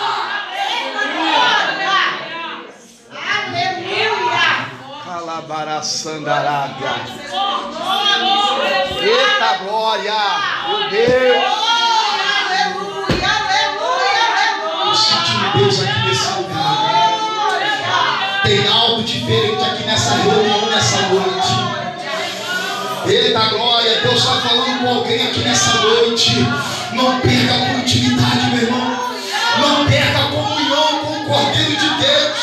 Aleluia. 3.36 4.48
Calabaraçandarábia. 5.06 6.96
Aleluia. 7.32 8.86
Eita 9.02 9.58
glória! 9.64 10.14
Meu 10.68 10.90
Deus! 10.90 11.66
Aleluia, 12.46 13.30
aleluia, 13.30 14.26
Eu 14.88 14.96
senti 14.96 15.36
Deus 15.58 15.80
aqui 15.82 15.90
aleluia. 15.90 16.05
Tem 18.46 18.68
algo 18.68 19.02
diferente 19.02 19.60
aqui 19.64 19.84
nessa 19.86 20.14
reunião, 20.18 20.70
nessa 20.70 21.02
noite. 21.08 21.56
Eita 23.08 23.40
glória! 23.50 24.02
Deus 24.02 24.20
está 24.20 24.34
falando 24.34 24.82
com 24.82 24.88
alguém 24.88 25.28
aqui 25.28 25.40
nessa 25.40 25.74
noite. 25.80 26.46
Não 26.94 27.20
perca 27.22 27.56
a 27.56 27.74
continuidade, 27.74 28.46
meu 28.52 28.64
irmão. 28.66 29.00
Não 29.58 29.88
perca 29.88 30.20
a 30.20 30.28
comunhão 30.28 31.00
com 31.00 31.14
o 31.14 31.26
Cordeiro 31.26 31.76
de 31.76 31.90
Deus. 31.90 32.38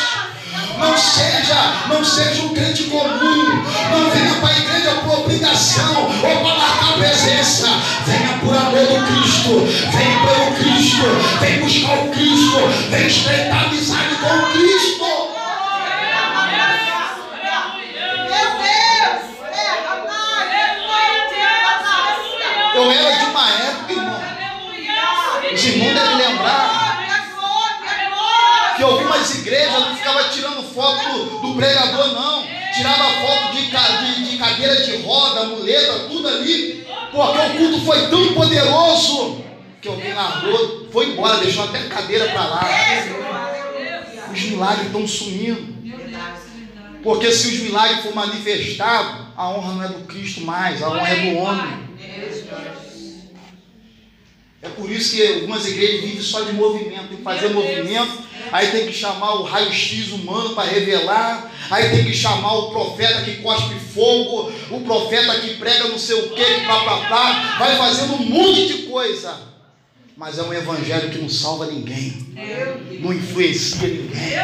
Não 0.77 0.97
seja, 0.97 1.73
não 1.87 2.03
seja 2.03 2.41
um 2.41 2.53
crente 2.53 2.83
comum. 2.83 3.63
Não 3.89 4.09
venha 4.11 4.33
para 4.41 4.49
a 4.49 4.57
igreja 4.59 4.91
por 5.05 5.19
obrigação 5.19 6.03
ou 6.03 6.41
para 6.41 6.57
marcar 6.57 6.97
presença. 6.97 7.69
Venha 8.05 8.39
por 8.41 8.53
amor 8.53 8.85
do 8.87 9.05
Cristo. 9.05 9.65
Venha 9.95 10.19
pelo 10.19 10.51
Cristo. 10.57 11.05
Vem 11.39 11.61
buscar 11.61 11.93
o 11.93 12.09
Cristo. 12.09 12.57
Vem 12.89 13.07
estreitar 13.07 13.67
amizade 13.67 14.15
com 14.15 14.27
o 14.27 14.51
Cristo. 14.51 14.72
Igrejas 29.73 29.89
não 29.89 29.95
ficavam 29.97 30.29
tirando 30.29 30.63
foto 30.73 31.09
do, 31.13 31.39
do 31.47 31.55
pregador, 31.55 32.07
não. 32.13 32.43
Tirava 32.73 33.03
foto 33.21 33.51
de, 33.55 33.61
de- 33.67 34.31
de 34.31 34.37
cadeira 34.37 34.75
de 34.83 34.97
roda, 34.97 35.43
muleta, 35.45 35.99
tudo 36.09 36.27
ali. 36.27 36.85
Porque 37.11 37.37
o 37.37 37.57
culto 37.57 37.85
foi 37.85 38.07
tão 38.09 38.33
poderoso 38.33 39.43
que 39.81 39.87
alguém 39.87 40.13
largou, 40.13 40.87
foi 40.91 41.09
embora, 41.09 41.37
deixou 41.37 41.65
até 41.65 41.79
a 41.79 41.87
cadeira 41.89 42.25
para 42.29 42.45
lá. 42.45 42.61
Os 44.33 44.41
milagres 44.41 44.85
estão 44.87 45.07
sumindo. 45.07 45.73
Porque 47.03 47.31
se 47.31 47.47
os 47.49 47.59
milagres 47.59 48.01
for 48.01 48.15
manifestados, 48.15 49.27
a 49.35 49.49
honra 49.49 49.73
não 49.73 49.83
é 49.83 49.87
do 49.89 50.05
Cristo 50.05 50.41
mais, 50.41 50.81
a 50.81 50.89
honra 50.89 51.09
é 51.09 51.15
do 51.31 51.37
homem. 51.37 51.83
É 54.61 54.69
por 54.69 54.89
isso 54.89 55.13
que 55.15 55.21
algumas 55.27 55.67
igrejas 55.67 56.01
vivem 56.01 56.21
só 56.21 56.41
de 56.41 56.53
movimento, 56.53 57.07
tem 57.09 57.17
que 57.17 57.23
fazer 57.23 57.49
movimento, 57.49 58.23
aí 58.53 58.67
tem 58.67 58.85
que 58.85 58.93
chamar 58.93 59.33
o 59.33 59.43
raio-x 59.43 60.11
humano 60.11 60.53
para 60.53 60.69
revelar, 60.69 61.51
aí 61.71 61.89
tem 61.89 62.05
que 62.05 62.13
chamar 62.13 62.53
o 62.53 62.69
profeta 62.69 63.23
que 63.23 63.37
cospe 63.37 63.73
fogo, 63.79 64.51
o 64.69 64.81
profeta 64.81 65.39
que 65.39 65.55
prega 65.55 65.87
não 65.87 65.97
sei 65.97 66.15
o 66.15 66.29
que, 66.29 66.45
pá, 66.65 67.55
vai 67.57 67.75
fazendo 67.75 68.13
um 68.13 68.25
monte 68.25 68.67
de 68.67 68.73
coisa. 68.83 69.51
Mas 70.15 70.37
é 70.37 70.43
um 70.43 70.53
evangelho 70.53 71.09
que 71.09 71.17
não 71.17 71.27
salva 71.27 71.65
ninguém, 71.65 72.13
não 72.99 73.11
influencia 73.11 73.87
ninguém, 73.87 74.37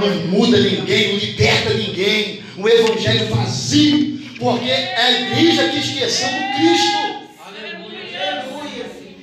não 0.00 0.26
muda 0.28 0.58
ninguém, 0.58 1.12
não 1.12 1.18
liberta 1.18 1.74
ninguém, 1.74 2.42
um 2.56 2.66
evangelho 2.66 3.28
vazio, 3.34 4.18
porque 4.38 4.70
é 4.70 4.96
a 4.96 5.20
igreja 5.20 5.68
que 5.68 5.78
esqueceu 5.78 6.28
do 6.28 6.56
Cristo. 6.56 7.16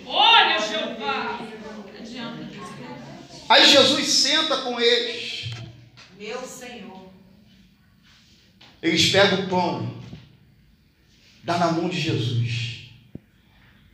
Olha, 0.05 0.59
Jeová. 0.59 1.39
Não 1.39 1.99
adianta. 1.99 2.47
Aí 3.53 3.69
Jesus 3.69 4.07
senta 4.07 4.57
com 4.61 4.81
eles. 4.81 5.51
Meu 6.17 6.41
Senhor. 6.41 7.07
Eles 8.81 9.11
pegam 9.11 9.45
o 9.45 9.47
pão. 9.47 9.93
dá 11.43 11.59
na 11.59 11.71
mão 11.71 11.87
de 11.87 12.01
Jesus. 12.01 12.89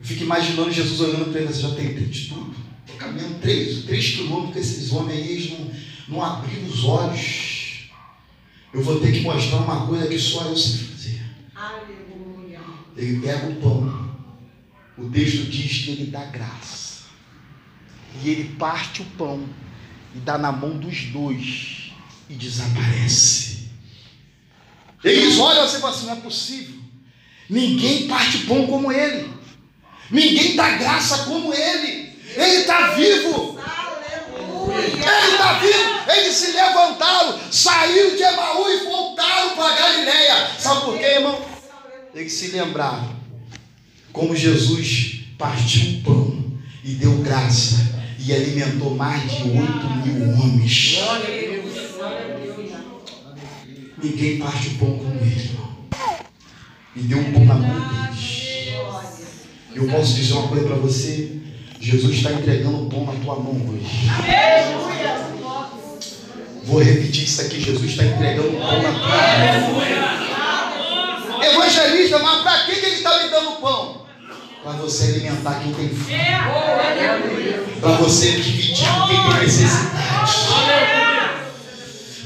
Eu 0.00 0.06
fico 0.06 0.22
imaginando 0.22 0.72
Jesus 0.72 0.98
olhando 1.02 1.30
para 1.30 1.42
ele, 1.42 1.52
você 1.52 1.60
já 1.60 1.74
tem 1.74 1.92
de 1.94 2.28
tudo. 2.30 2.56
Estou 2.86 2.96
caminhando 2.96 3.38
três, 3.38 3.84
três 3.84 4.12
quilômetros 4.14 4.54
com 4.54 4.60
esses 4.60 4.92
homens 4.92 5.18
aí, 5.18 5.30
eles 5.30 5.50
não, 5.50 5.70
não 6.08 6.24
abriram 6.24 6.66
os 6.66 6.82
olhos. 6.82 7.90
Eu 8.72 8.82
vou 8.82 8.98
ter 8.98 9.12
que 9.12 9.20
mostrar 9.20 9.58
uma 9.58 9.86
coisa 9.86 10.06
que 10.06 10.18
só 10.18 10.46
eu 10.46 10.56
sei 10.56 10.86
fazer. 10.86 11.22
Aleluia. 11.54 12.60
Ele 12.96 13.20
pega 13.20 13.46
o 13.50 13.56
pão. 13.56 14.10
O 14.96 15.10
texto 15.10 15.50
diz 15.50 15.84
que 15.84 15.90
ele 15.90 16.06
dá 16.06 16.24
graça. 16.24 16.79
E 18.22 18.30
ele 18.30 18.56
parte 18.56 19.02
o 19.02 19.04
pão 19.16 19.48
e 20.14 20.18
dá 20.18 20.36
na 20.36 20.50
mão 20.52 20.76
dos 20.76 21.04
dois 21.04 21.92
e 22.28 22.34
desaparece. 22.34 23.68
Eles 25.02 25.38
olham 25.38 25.64
assim 25.64 25.78
e 25.78 25.80
falam 25.80 25.96
assim: 25.96 26.06
não 26.06 26.12
é 26.14 26.16
possível. 26.16 26.80
Ninguém 27.48 28.06
parte 28.06 28.38
pão 28.38 28.66
como 28.66 28.92
ele. 28.92 29.30
Ninguém 30.10 30.56
dá 30.56 30.70
graça 30.76 31.24
como 31.24 31.52
ele. 31.54 32.10
Ele 32.36 32.56
está 32.60 32.92
vivo. 32.92 33.58
Aleluia. 33.58 34.76
Ele 34.76 35.32
está 35.32 35.58
vivo. 35.58 36.10
Eles 36.10 36.36
se 36.36 36.52
levantaram, 36.52 37.38
saíram 37.50 38.16
de 38.16 38.22
Emaú 38.22 38.70
e 38.70 38.84
voltaram 38.84 39.56
para 39.56 39.76
Galileia. 39.76 40.50
Sabe 40.58 40.80
por 40.82 40.98
quê, 40.98 41.04
irmão? 41.04 41.40
Eles 42.14 42.32
se 42.32 42.48
lembraram 42.48 43.16
como 44.12 44.34
Jesus 44.34 45.20
partiu 45.38 45.98
o 45.98 46.02
pão 46.02 46.52
e 46.84 46.94
deu 46.94 47.18
graça 47.18 47.99
e 48.22 48.34
alimentou 48.34 48.94
mais 48.94 49.22
de 49.22 49.42
8 49.42 49.54
mil 50.04 50.34
homens. 50.34 50.98
Ninguém 54.02 54.38
parte 54.38 54.68
o 54.68 54.74
pão 54.74 54.98
como 54.98 55.20
ele, 55.20 55.40
irmão. 55.40 55.70
E 56.94 57.00
deu 57.00 57.18
um 57.18 57.32
pão 57.32 57.44
na 57.46 57.54
mão 57.54 57.88
deles. 57.88 58.40
Eu 59.74 59.88
posso 59.88 60.14
dizer 60.14 60.34
uma 60.34 60.48
coisa 60.48 60.66
para 60.66 60.76
você? 60.76 61.40
Jesus 61.80 62.16
está 62.16 62.32
entregando 62.32 62.84
o 62.84 62.90
pão 62.90 63.06
na 63.06 63.12
tua 63.12 63.36
mão 63.36 63.54
hoje. 63.68 63.86
Vou 66.64 66.82
repetir 66.82 67.24
isso 67.24 67.40
aqui: 67.40 67.60
Jesus 67.60 67.90
está 67.90 68.04
entregando 68.04 68.48
o 68.48 68.60
pão 68.60 68.82
na 68.82 68.92
tua 68.92 69.08
mão. 69.60 69.80
Evangelista, 71.42 72.18
mas 72.18 72.42
para 72.42 72.64
que 72.64 72.74
que 72.80 72.86
ele 72.86 72.96
está 72.96 73.22
me 73.22 73.30
dando 73.30 73.60
pão? 73.60 73.99
Para 74.62 74.72
você 74.72 75.04
alimentar 75.04 75.58
quem 75.62 75.72
tem 75.72 75.88
fome. 75.88 76.10
Para 77.80 77.92
você 77.92 78.32
dividir 78.32 78.86
com 78.86 79.06
quem 79.08 79.16
tem 79.16 79.40
necessidade. 79.40 80.32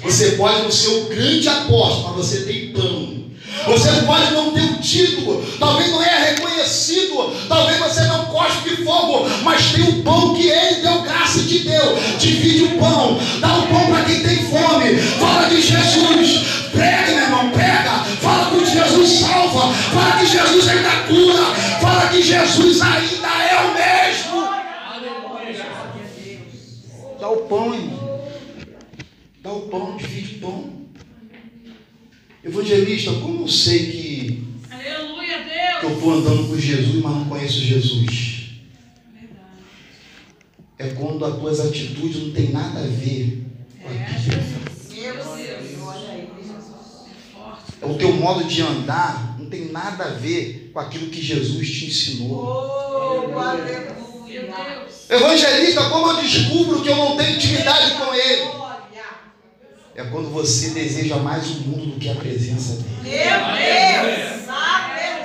Você 0.02 0.30
pode 0.32 0.62
não 0.62 0.70
ser 0.70 0.88
o 0.88 1.04
grande 1.04 1.48
apóstolo, 1.48 2.16
mas 2.16 2.26
você 2.26 2.40
tem 2.40 2.72
pão. 2.72 3.24
Você 3.66 3.88
pode 4.04 4.32
não 4.32 4.50
ter 4.50 4.62
um 4.62 4.80
título, 4.80 5.46
talvez 5.60 5.90
não 5.92 6.02
é 6.02 6.30
reconhecido, 6.30 7.32
talvez 7.48 7.78
você 7.78 8.02
não 8.02 8.26
cospe 8.26 8.68
de 8.68 8.84
fogo, 8.84 9.26
mas 9.42 9.70
tem 9.72 9.84
o 9.84 10.02
pão 10.02 10.34
que 10.34 10.48
ele 10.48 10.82
deu 10.82 11.02
graça 11.02 11.38
te 11.38 11.60
deu. 11.60 11.96
Divide 12.18 12.64
o 12.64 12.78
pão, 12.78 13.18
dá 13.40 13.58
o 13.58 13.68
pão 13.68 13.86
para 13.86 14.04
quem 14.04 14.22
tem 14.22 14.38
fome. 14.50 14.96
Fala 15.20 15.48
de 15.48 15.62
Jesus, 15.62 16.44
prega, 16.72 17.12
meu 17.12 17.22
irmão, 17.22 17.50
prega. 17.50 18.04
Fala 18.20 18.50
que 18.50 18.64
Jesus 18.64 19.20
salva, 19.20 19.72
fala 19.92 20.18
que 20.18 20.26
Jesus 20.26 20.68
ainda 20.68 20.90
cura, 21.06 21.44
que 22.14 22.22
Jesus 22.22 22.80
ainda 22.80 23.28
é 23.28 23.60
o 23.60 23.74
mesmo. 23.74 24.44
Dá 27.18 27.28
o 27.28 27.36
pão, 27.48 27.74
irmão. 27.74 28.24
Dá 29.42 29.52
o 29.52 29.62
pão, 29.62 29.96
divide 29.96 30.36
o 30.36 30.40
pão. 30.40 30.74
Evangelista, 32.44 33.12
como 33.14 33.42
eu 33.42 33.48
sei 33.48 33.90
que, 33.90 34.44
Aleluia, 34.70 35.38
que 35.38 35.44
Deus. 35.44 35.82
eu 35.82 35.90
estou 35.90 36.12
andando 36.12 36.48
com 36.48 36.58
Jesus, 36.58 37.02
mas 37.02 37.12
não 37.14 37.24
conheço 37.24 37.60
Jesus? 37.60 38.34
É 40.78 40.88
quando 40.88 41.24
as 41.24 41.38
tuas 41.38 41.60
atitudes 41.60 42.22
não 42.22 42.32
tem 42.32 42.50
nada 42.50 42.80
a 42.80 42.86
ver 42.86 43.44
com 43.82 43.88
aquilo. 43.88 44.20
Jesus. 44.20 44.64
Forte. 47.32 47.72
É 47.80 47.86
o 47.86 47.94
teu 47.94 48.12
modo 48.12 48.44
de 48.44 48.60
andar 48.60 49.33
não 49.44 49.50
tem 49.50 49.66
nada 49.70 50.04
a 50.04 50.08
ver 50.08 50.70
com 50.72 50.80
aquilo 50.80 51.10
que 51.10 51.20
Jesus 51.22 51.68
te 51.70 51.86
ensinou. 51.86 52.44
Oh, 53.34 53.38
aleluia. 53.38 53.94
Deus. 54.26 55.10
Evangelista, 55.10 55.84
como 55.90 56.08
eu 56.10 56.16
descubro 56.16 56.82
que 56.82 56.88
eu 56.88 56.96
não 56.96 57.16
tenho 57.16 57.36
intimidade 57.36 57.92
com 57.92 58.12
Ele? 58.14 58.64
É 59.96 60.02
quando 60.04 60.28
você 60.32 60.70
deseja 60.70 61.16
mais 61.16 61.46
o 61.50 61.54
mundo 61.60 61.92
do 61.94 62.00
que 62.00 62.08
a 62.08 62.14
presença 62.16 62.82
dele. 62.82 62.96
Meu 63.02 63.12
Deus. 63.12 64.34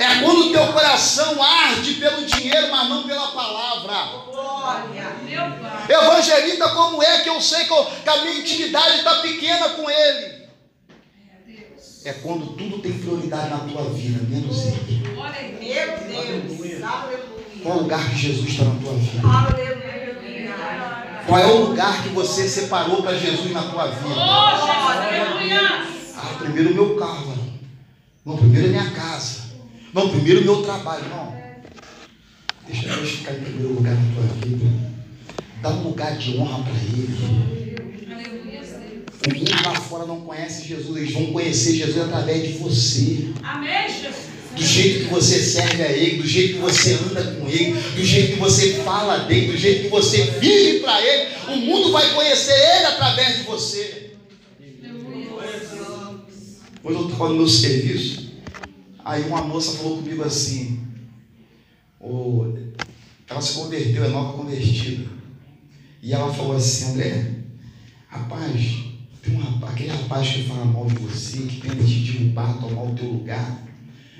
É 0.01 0.19
quando 0.23 0.47
o 0.47 0.51
teu 0.51 0.67
coração 0.73 1.41
arde 1.41 1.95
pelo 1.95 2.23
dinheiro, 2.25 2.69
mas 2.71 2.87
não 2.89 3.03
pela 3.03 3.27
palavra. 3.31 3.93
Meu 5.23 5.41
Pai. 5.59 5.87
Evangelista, 5.89 6.69
como 6.69 7.01
é 7.01 7.19
que 7.21 7.29
eu 7.29 7.41
sei 7.41 7.65
que, 7.65 7.73
eu- 7.73 7.85
que 7.85 8.09
a 8.09 8.17
minha 8.17 8.39
intimidade 8.39 8.99
está 8.99 9.15
pequena 9.15 9.69
com 9.69 9.89
Ele? 9.89 10.38
É 12.09 12.13
quando 12.13 12.55
tudo 12.57 12.79
tem 12.79 12.91
prioridade 12.93 13.51
na 13.51 13.59
tua 13.59 13.83
vida, 13.91 14.19
menos 14.27 14.65
Ele. 14.65 15.03
Olha 15.15 15.31
aí. 15.31 15.55
Meu 15.59 16.39
Deus. 16.39 16.81
Qual 17.61 17.75
é 17.75 17.77
o 17.77 17.81
lugar 17.83 18.09
que 18.09 18.17
Jesus 18.17 18.49
está 18.49 18.63
na 18.63 18.79
tua 18.79 18.93
vida? 18.93 19.27
Aleluia. 19.27 20.55
Qual 21.27 21.39
é 21.39 21.45
o 21.45 21.65
lugar 21.67 22.01
que 22.01 22.09
você 22.09 22.49
separou 22.49 23.03
para 23.03 23.15
Jesus 23.15 23.51
na 23.51 23.61
tua 23.61 23.85
Oh, 23.85 24.07
vida? 24.07 24.21
Aleluia. 24.21 25.87
Ah, 26.17 26.35
primeiro 26.39 26.71
o 26.71 26.73
meu 26.73 26.95
carro, 26.95 27.27
varão. 27.27 27.53
Não, 28.25 28.37
primeiro 28.37 28.67
a 28.69 28.71
minha 28.71 28.89
casa. 28.89 29.41
Não, 29.93 30.09
primeiro 30.09 30.41
o 30.41 30.45
meu 30.45 30.63
trabalho. 30.63 31.05
Não. 31.09 31.37
Deixa 32.65 32.87
Deus 32.87 33.09
ficar 33.09 33.33
em 33.33 33.41
primeiro 33.41 33.73
lugar 33.75 33.93
na 33.93 34.15
tua 34.15 34.23
vida. 34.47 34.65
Dá 35.61 35.69
um 35.69 35.83
lugar 35.83 36.17
de 36.17 36.37
honra 36.39 36.63
para 36.63 36.73
Ele. 36.73 37.58
O 39.27 39.35
mundo 39.35 39.51
lá 39.65 39.75
fora 39.75 40.05
não 40.05 40.21
conhece 40.21 40.67
Jesus. 40.67 40.95
Eles 40.97 41.13
vão 41.13 41.27
conhecer 41.27 41.75
Jesus 41.75 41.97
através 41.97 42.43
de 42.43 42.53
você. 42.59 43.33
Amém, 43.43 43.87
Jesus. 43.89 44.29
Do 44.55 44.65
jeito 44.65 45.05
que 45.05 45.13
você 45.13 45.39
serve 45.39 45.83
a 45.83 45.91
Ele, 45.91 46.17
do 46.17 46.27
jeito 46.27 46.55
que 46.55 46.59
você 46.59 46.93
anda 46.93 47.23
com 47.35 47.47
Ele, 47.47 47.73
do 47.73 48.03
jeito 48.03 48.33
que 48.33 48.39
você 48.39 48.73
fala 48.83 49.19
dele, 49.19 49.51
do 49.51 49.57
jeito 49.57 49.83
que 49.83 49.89
você 49.89 50.23
vive 50.39 50.79
para 50.79 51.01
Ele. 51.01 51.29
O 51.49 51.55
mundo 51.57 51.91
vai 51.91 52.13
conhecer 52.13 52.53
Ele 52.53 52.85
através 52.85 53.37
de 53.37 53.43
você. 53.43 54.09
Hoje 56.81 56.97
eu 56.97 57.09
estava 57.09 57.29
no 57.29 57.35
meu 57.35 57.47
serviço, 57.47 58.31
aí 59.03 59.23
uma 59.23 59.41
moça 59.41 59.77
falou 59.77 59.97
comigo 59.97 60.23
assim, 60.23 60.79
ô, 61.99 62.53
ela 63.29 63.41
se 63.41 63.53
converteu, 63.55 64.05
é 64.05 64.07
nova 64.07 64.37
convertida. 64.37 65.05
E 66.01 66.13
ela 66.13 66.33
falou 66.33 66.55
assim, 66.55 66.93
André, 66.93 67.31
rapaz, 68.07 68.88
tem 69.21 69.35
um 69.35 69.65
aquele 69.65 69.89
rapaz 69.89 70.27
que 70.29 70.43
fala 70.43 70.65
mal 70.65 70.85
de 70.85 70.95
você, 70.95 71.39
que 71.39 71.61
tenta 71.61 71.83
te 71.83 71.99
derrubar, 71.99 72.59
tomar 72.59 72.83
o 72.83 72.95
teu 72.95 73.07
lugar. 73.07 73.63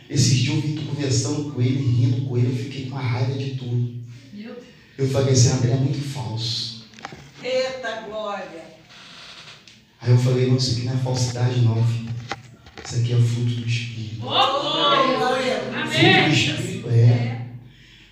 Esses 0.10 0.40
dias 0.40 0.56
eu 0.56 0.62
vim 0.62 0.76
conversando 0.86 1.52
com 1.52 1.62
ele, 1.62 1.78
rindo 1.78 2.26
com 2.26 2.38
ele, 2.38 2.48
eu 2.48 2.64
fiquei 2.64 2.90
com 2.90 2.98
a 2.98 3.02
raiva 3.02 3.38
de 3.38 3.52
tudo. 3.52 3.94
Meu 4.34 4.54
Deus. 4.54 4.66
Eu 4.98 5.10
falei 5.10 5.34
assim, 5.34 5.50
André 5.52 5.72
é 5.72 5.76
muito 5.76 6.02
falso. 6.02 6.86
Eita 7.44 8.02
glória. 8.02 8.70
Aí 10.02 10.12
eu 10.12 10.18
falei, 10.18 10.48
não, 10.48 10.58
isso 10.58 10.78
aqui 10.78 10.86
não 10.86 10.94
é 10.94 10.98
falsidade 10.98 11.62
não, 11.62 11.86
filho. 11.86 12.10
Isso 12.84 12.96
aqui 12.96 13.14
é 13.14 13.18
fruto 13.18 13.56
do 13.56 13.68
Espírito. 13.68 14.22
Oh, 14.22 14.26
glória. 14.26 15.60
Fruto 15.60 16.28
do. 16.28 16.34
Espírito 16.34 16.90
é. 16.90 17.42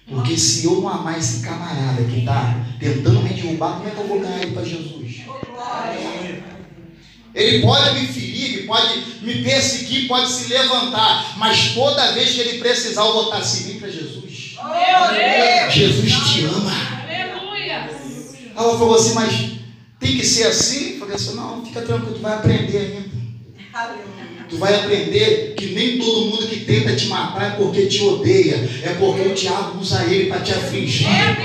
Porque 0.08 0.38
se 0.38 0.66
eu 0.66 0.82
não 0.82 0.88
amar 0.88 1.20
esse 1.20 1.42
camarada 1.42 2.04
que 2.04 2.20
está 2.20 2.66
tentando 2.80 3.22
me 3.22 3.34
derrubar, 3.34 3.78
como 3.78 3.88
é 3.90 3.92
que 3.92 3.98
eu 3.98 4.08
vou 4.08 4.22
ganhar 4.22 4.42
ele 4.42 4.54
para 4.54 4.64
Jesus? 4.64 5.22
Oh, 5.28 5.46
glória. 5.46 6.17
Ele 7.38 7.62
pode 7.62 8.00
me 8.00 8.08
ferir, 8.08 8.56
ele 8.56 8.64
pode 8.64 9.00
me 9.22 9.44
perseguir, 9.44 10.08
pode 10.08 10.28
se 10.28 10.52
levantar, 10.52 11.38
mas 11.38 11.76
toda 11.76 12.14
vez 12.14 12.32
que 12.32 12.42
ele 12.42 12.58
precisar, 12.58 13.06
eu 13.06 13.14
vou 13.14 13.26
estar 13.26 13.38
assim 13.38 13.80
para 13.80 13.90
Jesus. 13.90 14.56
Oh, 14.58 14.64
Deus. 15.14 15.74
Jesus 15.74 16.14
te 16.14 16.46
ama. 16.46 16.74
Aleluia. 17.04 17.92
Ela 18.56 18.78
falou 18.80 18.96
assim, 18.96 19.14
mas 19.14 19.52
tem 20.00 20.18
que 20.18 20.26
ser 20.26 20.48
assim? 20.48 20.94
Eu 20.94 21.00
falei 21.00 21.16
assim, 21.16 21.36
não, 21.36 21.64
fica 21.64 21.82
tranquilo, 21.84 22.16
tu 22.16 22.22
vai 22.22 22.34
aprender 22.34 22.78
ainda. 22.78 23.08
Aleluia. 23.72 24.08
Tu 24.50 24.58
vai 24.58 24.74
aprender 24.74 25.54
que 25.56 25.68
nem 25.68 26.00
todo 26.00 26.26
mundo 26.26 26.48
que 26.48 26.62
tenta 26.62 26.96
te 26.96 27.06
matar 27.06 27.54
é 27.54 27.56
porque 27.56 27.86
te 27.86 28.02
odeia, 28.02 28.56
é 28.84 28.96
porque 28.98 29.22
o 29.28 29.36
diabo 29.36 29.80
usa 29.80 30.06
ele 30.06 30.28
para 30.28 30.40
te 30.40 30.54
afligir. 30.54 31.06
Aí, 31.06 31.36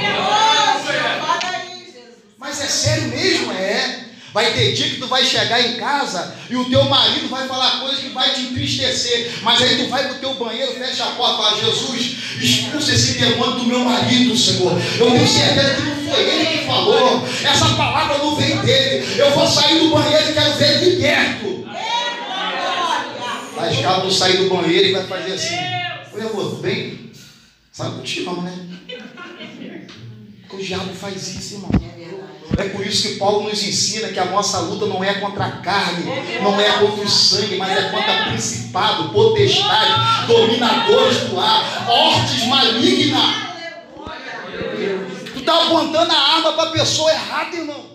Jesus. 1.84 2.14
Mas 2.38 2.62
é 2.62 2.66
sério 2.66 3.08
mesmo, 3.08 3.52
é. 3.52 4.01
Vai 4.32 4.52
ter 4.54 4.72
dia 4.72 4.88
que 4.88 4.96
tu 4.96 5.06
vai 5.08 5.24
chegar 5.24 5.60
em 5.60 5.76
casa 5.76 6.34
e 6.48 6.56
o 6.56 6.64
teu 6.64 6.84
marido 6.84 7.28
vai 7.28 7.46
falar 7.46 7.80
coisas 7.80 8.00
que 8.00 8.08
vai 8.08 8.32
te 8.32 8.40
entristecer. 8.40 9.30
Mas 9.42 9.60
aí 9.60 9.76
tu 9.76 9.90
vai 9.90 10.08
pro 10.08 10.18
teu 10.18 10.34
banheiro, 10.34 10.72
fecha 10.72 11.04
a 11.04 11.10
porta 11.10 11.34
e 11.34 11.36
fala, 11.36 11.60
Jesus, 11.60 12.16
expulsa 12.40 12.92
esse 12.92 13.18
demônio 13.18 13.56
do 13.56 13.66
meu 13.66 13.80
marido, 13.80 14.34
Senhor. 14.36 14.72
Eu 14.98 15.10
tenho 15.10 15.28
certeza 15.28 15.74
que 15.74 15.82
não 15.82 15.96
foi 15.96 16.20
ele 16.22 16.58
que 16.58 16.66
falou. 16.66 17.28
Essa 17.44 17.74
palavra 17.74 18.18
não 18.18 18.34
veio 18.36 18.62
dele. 18.62 19.20
Eu 19.20 19.30
vou 19.32 19.46
sair 19.46 19.80
do 19.80 19.90
banheiro 19.90 20.30
e 20.30 20.32
quero 20.32 20.54
ver 20.54 20.82
ele 20.82 20.90
liberto. 20.90 21.68
Os 23.70 23.80
caras 23.80 24.02
vão 24.02 24.10
sair 24.10 24.36
do 24.38 24.48
banheiro 24.48 24.88
e 24.88 24.92
vai 24.92 25.06
fazer 25.06 25.32
assim. 25.34 25.56
Oi, 26.14 26.20
amor, 26.20 26.50
tudo 26.50 26.62
bem? 26.62 27.12
Sabe 27.70 28.02
amo, 28.26 28.42
né? 28.42 28.68
O 30.50 30.56
diabo 30.58 30.94
faz 30.94 31.28
isso, 31.28 31.54
irmão. 31.54 31.70
É 31.74 32.31
por 32.82 32.86
isso 32.86 33.08
que 33.08 33.14
Paulo 33.16 33.48
nos 33.48 33.62
ensina 33.62 34.08
que 34.08 34.18
a 34.18 34.24
nossa 34.24 34.60
luta 34.60 34.86
não 34.86 35.02
é 35.02 35.14
contra 35.14 35.46
a 35.46 35.50
carne, 35.52 36.04
não 36.42 36.60
é 36.60 36.78
contra 36.78 37.04
o 37.04 37.08
sangue, 37.08 37.56
mas 37.56 37.70
é 37.70 37.90
contra 37.90 38.30
principado, 38.30 39.10
potestade, 39.10 40.26
dominadores 40.26 41.28
do 41.28 41.38
ar, 41.38 41.88
hortes 41.88 42.46
malignas. 42.46 43.52
Tu 45.32 45.38
está 45.38 45.62
apontando 45.62 46.12
a 46.12 46.36
arma 46.36 46.52
para 46.52 46.70
a 46.70 46.72
pessoa 46.72 47.10
errada, 47.12 47.56
irmão. 47.56 47.92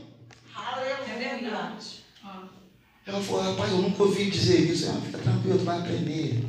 Ela 3.05 3.21
falou, 3.21 3.43
rapaz, 3.43 3.71
eu 3.71 3.77
nunca 3.77 4.03
ouvi 4.03 4.29
dizer 4.29 4.69
isso. 4.69 4.89
Ah, 4.89 4.99
fica 5.05 5.17
tranquilo, 5.19 5.59
tu 5.59 5.65
vai 5.65 5.77
aprender. 5.77 6.43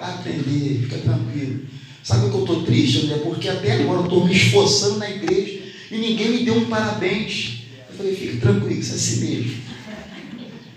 Vai 0.00 0.10
aprender, 0.14 0.82
fica 0.82 0.98
tranquilo. 0.98 1.66
Sabe 2.02 2.26
o 2.26 2.30
que 2.30 2.36
eu 2.36 2.40
estou 2.40 2.62
triste, 2.64 3.04
André? 3.04 3.18
Porque 3.18 3.48
até 3.48 3.72
agora 3.72 4.00
eu 4.00 4.04
estou 4.04 4.24
me 4.24 4.34
esforçando 4.34 4.98
na 4.98 5.10
igreja 5.10 5.59
e 5.90 5.98
ninguém 5.98 6.28
me 6.28 6.44
deu 6.44 6.54
um 6.54 6.66
parabéns. 6.66 7.62
Eu 7.90 7.96
falei, 7.96 8.14
fica 8.14 8.40
tranquilo, 8.40 8.80
isso 8.80 8.92
é 8.92 8.96
assim 8.96 9.20
mesmo. 9.20 9.62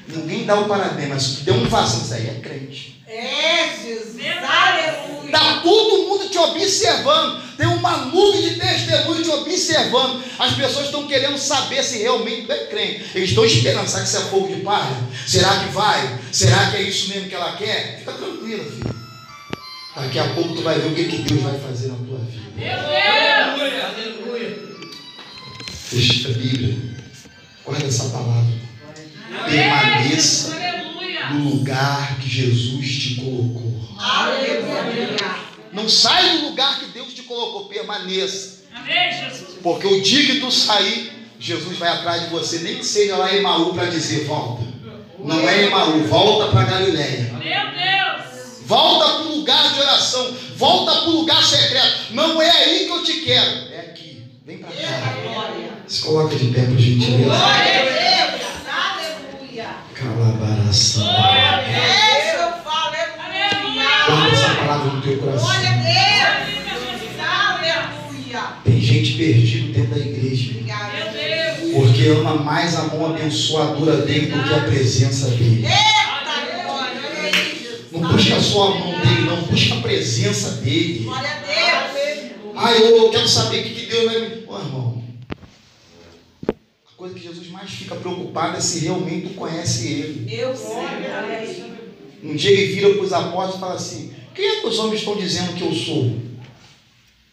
Ninguém 0.07 0.45
dá 0.45 0.59
um 0.59 0.68
parabéns, 0.68 1.09
mas 1.09 1.24
se 1.24 1.43
deu 1.43 1.55
um 1.55 1.70
façam, 1.70 2.01
isso 2.01 2.14
aí 2.14 2.28
é 2.28 2.39
crente. 2.41 3.01
É, 3.07 3.70
Jesus. 3.84 4.18
Aleluia. 4.26 5.26
Está 5.26 5.61
todo 5.61 6.07
mundo 6.07 6.30
te 6.30 6.38
observando. 6.38 7.41
Tem 7.57 7.68
uma 7.68 7.97
nuvem 8.05 8.41
de 8.41 8.59
testemunhos 8.59 9.28
te 9.28 9.30
observando. 9.30 10.24
As 10.39 10.53
pessoas 10.53 10.86
estão 10.86 11.07
querendo 11.07 11.38
saber 11.38 11.84
se 11.84 11.99
realmente 11.99 12.47
tu 12.47 12.51
é 12.51 12.66
crente. 12.66 13.05
Eles 13.14 13.30
estão 13.30 13.45
esperando. 13.45 13.88
Será 13.88 14.01
que 14.01 14.09
isso 14.09 14.18
é 14.18 14.22
fogo 14.22 14.47
de 14.47 14.61
palha? 14.61 14.97
Será 15.28 15.59
que 15.59 15.72
vai? 15.72 16.20
Será 16.32 16.72
que 16.72 16.78
é 16.78 16.82
isso 16.82 17.09
mesmo 17.09 17.30
que 17.30 17.36
ela 17.36 17.55
quer? 17.55 17.99
Fica 17.99 18.14
tranquilo, 18.14 18.64
filho. 18.64 18.95
Daqui 19.95 20.18
a 20.18 20.34
pouco 20.34 20.55
tu 20.55 20.64
vai 20.64 20.80
ver 20.80 20.88
o 20.88 20.95
que, 20.95 21.05
que 21.05 21.18
Deus 21.18 21.43
vai 21.43 21.59
fazer 21.59 21.89
na 21.89 21.95
tua 21.95 22.18
vida. 22.18 22.43
Fecha 25.94 26.30
a 26.30 26.32
Bíblia. 26.32 26.76
Guarda 27.64 27.86
essa 27.86 28.10
palavra. 28.10 28.52
Permaneça 29.48 30.56
no 31.34 31.52
lugar 31.52 32.18
que 32.20 32.28
Jesus 32.28 32.88
te 32.88 33.16
colocou. 33.22 33.80
Não 35.72 35.88
sai 35.88 36.39
do 36.39 36.48
lugar 36.48 36.80
que 36.80 36.88
Deus 36.88 37.14
te 37.14 37.22
colocou, 37.22 37.66
permaneça. 37.66 38.64
Porque 39.62 39.86
o 39.86 40.02
dia 40.02 40.26
que 40.26 40.39
tu 40.39 40.52
sair, 40.52 41.12
Jesus 41.39 41.78
vai 41.78 41.89
atrás 41.89 42.24
de 42.24 42.30
você, 42.30 42.60
nem 42.60 42.78
que 42.78 42.86
seja 42.86 43.16
lá 43.16 43.32
em 43.32 43.38
Emaú 43.38 43.76
para 43.76 43.86
dizer, 43.86 44.26
volta. 44.26 44.64
Não 45.20 45.48
é 45.48 45.66
Emaú, 45.66 46.08
volta 46.08 46.52
para 46.52 46.72
Galiléia. 46.72 47.34
Volta 48.66 49.06
para 49.06 49.26
o 49.28 49.36
lugar 49.38 49.74
de 49.74 49.80
oração, 49.80 50.36
volta 50.56 51.02
para 51.02 51.10
o 51.10 51.20
lugar 51.20 51.44
secreto. 51.44 52.14
Não 52.14 52.41
é 52.41 52.50
aí 52.50 52.86
que 52.86 52.91
eu 52.91 53.04
te 53.04 53.14
quero, 53.22 53.72
é 53.72 53.80
aqui. 53.91 54.24
Vem 54.44 54.58
para 54.58 54.72
cá. 54.72 55.32
Glória. 55.84 55.89
Se 55.89 56.01
coloca 56.03 56.36
de 56.36 56.45
pé, 56.47 56.61
por 56.61 56.77
gentileza. 56.77 57.23
Glória 57.23 57.79
a 57.79 57.84
Deus. 57.84 58.41
Aleluia. 58.69 59.69
Calabaração. 59.93 61.03
Deixa 61.03 62.34
eu 62.36 62.63
falar, 62.63 62.91
Guarda 64.05 64.13
aleluia. 64.13 64.34
essa 64.34 64.55
palavra 64.55 64.91
no 64.93 65.01
teu 65.01 65.17
coração. 65.17 65.45
Glória 65.47 65.69
a 65.69 65.73
Deus. 65.73 65.93
Aleluia. 67.19 68.41
Tem 68.63 68.81
gente 68.81 69.13
perdida 69.17 69.79
dentro 69.79 69.95
da 69.95 70.05
igreja. 70.05 70.53
Deus. 70.53 71.73
Porque 71.73 72.07
ama 72.09 72.36
mais 72.36 72.75
a 72.75 72.84
mão 72.84 73.05
abençoadora 73.07 73.97
dele 73.97 74.27
do 74.27 74.43
que 74.43 74.53
a 74.53 74.59
presença 74.63 75.27
dele. 75.29 75.61
Glória. 75.61 77.03
Não 77.91 78.11
busca 78.11 78.39
só 78.39 78.67
a 78.71 78.75
mão 78.79 78.99
dele, 78.99 79.21
não. 79.21 79.38
Busca 79.43 79.75
a 79.75 79.81
presença 79.81 80.49
dele. 80.61 81.03
Glória 81.05 81.29
a 81.29 81.36
Deus. 81.36 82.31
Ah, 82.55 82.71
eu 82.71 83.09
quero 83.09 83.27
saber 83.27 83.59
o 83.59 83.63
que 83.63 83.69
que 83.73 83.86
Deus 83.88 84.05
vai 84.11 84.21
me. 84.21 84.27
Pô, 84.38 84.57
irmão. 84.59 84.93
Coisa 87.04 87.20
que 87.20 87.28
Jesus 87.28 87.49
mais 87.49 87.70
fica 87.70 87.97
preocupado 87.97 88.56
é 88.56 88.62
se 88.62 88.80
realmente 88.86 89.28
tu 89.28 89.34
conhece 89.34 89.91
ele. 89.91 90.34
Eu 90.34 90.56
sei. 90.56 91.66
Um 92.24 92.34
dia 92.34 92.49
ele 92.49 92.74
vira 92.74 92.93
para 92.93 93.04
os 93.04 93.12
apóstolos 93.12 93.56
e 93.58 93.60
fala 93.60 93.74
assim: 93.74 94.14
Quem 94.34 94.45
é 94.45 94.62
que 94.62 94.68
os 94.68 94.80
homens 94.80 94.99
estão 94.99 95.18
dizendo 95.18 95.54
que 95.54 95.64
eu 95.64 95.74
sou? 95.74 96.16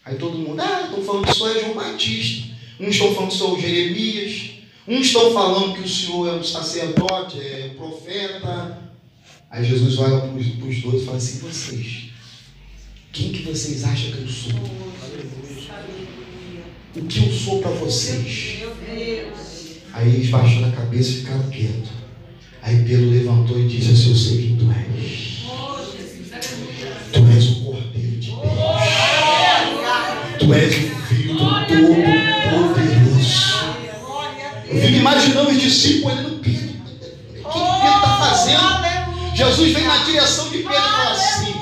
Aí 0.05 0.17
todo 0.17 0.39
mundo, 0.39 0.61
ah, 0.61 0.87
estão 0.87 1.05
falando 1.05 1.25
que 1.25 1.31
o 1.31 1.35
senhor 1.37 1.57
é 1.57 1.61
João 1.61 1.75
Batista. 1.75 2.49
Uns 2.81 2.89
estão 2.89 3.15
falando 3.15 3.29
que 3.29 3.35
o 3.37 3.39
senhor 3.39 3.59
é 3.59 3.61
Jeremias. 3.61 4.51
Uns 4.89 5.07
estão 5.07 5.33
falando 5.33 5.75
que 5.75 5.83
o 5.83 5.89
senhor 5.89 6.29
é 6.29 6.33
um 6.33 6.43
sacerdote, 6.43 7.39
é 7.39 7.69
profeta. 7.77 8.91
Aí 9.49 9.65
Jesus 9.65 10.01
olha 10.01 10.19
para 10.19 10.37
os 10.37 10.83
dois 10.83 11.03
e 11.03 11.05
fala 11.05 11.17
assim: 11.17 11.39
Vocês, 11.39 12.11
quem 13.13 13.31
que 13.31 13.45
vocês 13.45 13.85
acham 13.85 14.11
que 14.11 14.19
eu 14.19 14.29
sou? 14.29 14.53
O 16.97 17.07
que 17.07 17.19
eu 17.21 17.33
sou 17.33 17.63
para 17.63 17.71
vocês? 17.71 18.59
Meu 18.59 18.75
Deus. 18.75 19.60
Aí 19.93 20.15
eles 20.15 20.31
baixaram 20.31 20.69
a 20.69 20.73
cabeça 20.73 21.11
e 21.11 21.15
ficaram 21.17 21.51
quietos. 21.51 21.91
Aí 22.63 22.85
Pedro 22.85 23.11
levantou 23.11 23.59
e 23.59 23.67
disse 23.67 23.93
assim: 23.93 24.11
Eu 24.11 24.17
sei 24.17 24.39
quem 24.39 24.57
tu 24.57 24.71
és. 24.71 25.41
Tu 27.13 27.27
és 27.27 27.51
o 27.51 27.55
Cordeiro 27.65 28.21
de 28.21 28.31
Deus. 28.31 28.41
Tu 30.39 30.55
és 30.55 30.75
o 30.77 30.97
Filho 31.07 31.35
do 31.35 31.39
Todo-Poderoso. 31.39 32.91
Eu 34.69 34.81
fico 34.81 34.99
imaginando 34.99 35.51
os 35.51 35.61
discípulos 35.61 36.19
olhando 36.19 36.39
Pedro. 36.41 36.71
O 36.71 37.49
que, 37.49 37.59
que 37.59 37.81
Pedro 37.81 37.97
está 37.97 38.17
fazendo? 38.19 38.71
Jesus 39.35 39.73
vem 39.73 39.85
na 39.85 39.97
direção 40.05 40.51
de 40.51 40.59
Pedro 40.59 40.73
e 40.73 40.77
fala 40.77 41.11
assim: 41.13 41.55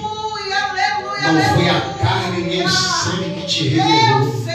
Não 1.23 1.55
foi 1.55 1.69
a 1.71 1.81
carne 1.81 2.43
nem 2.43 2.65
o 2.65 2.69
sangue 2.69 3.41
que 3.41 3.47
te 3.47 3.69
revelou. 3.69 4.48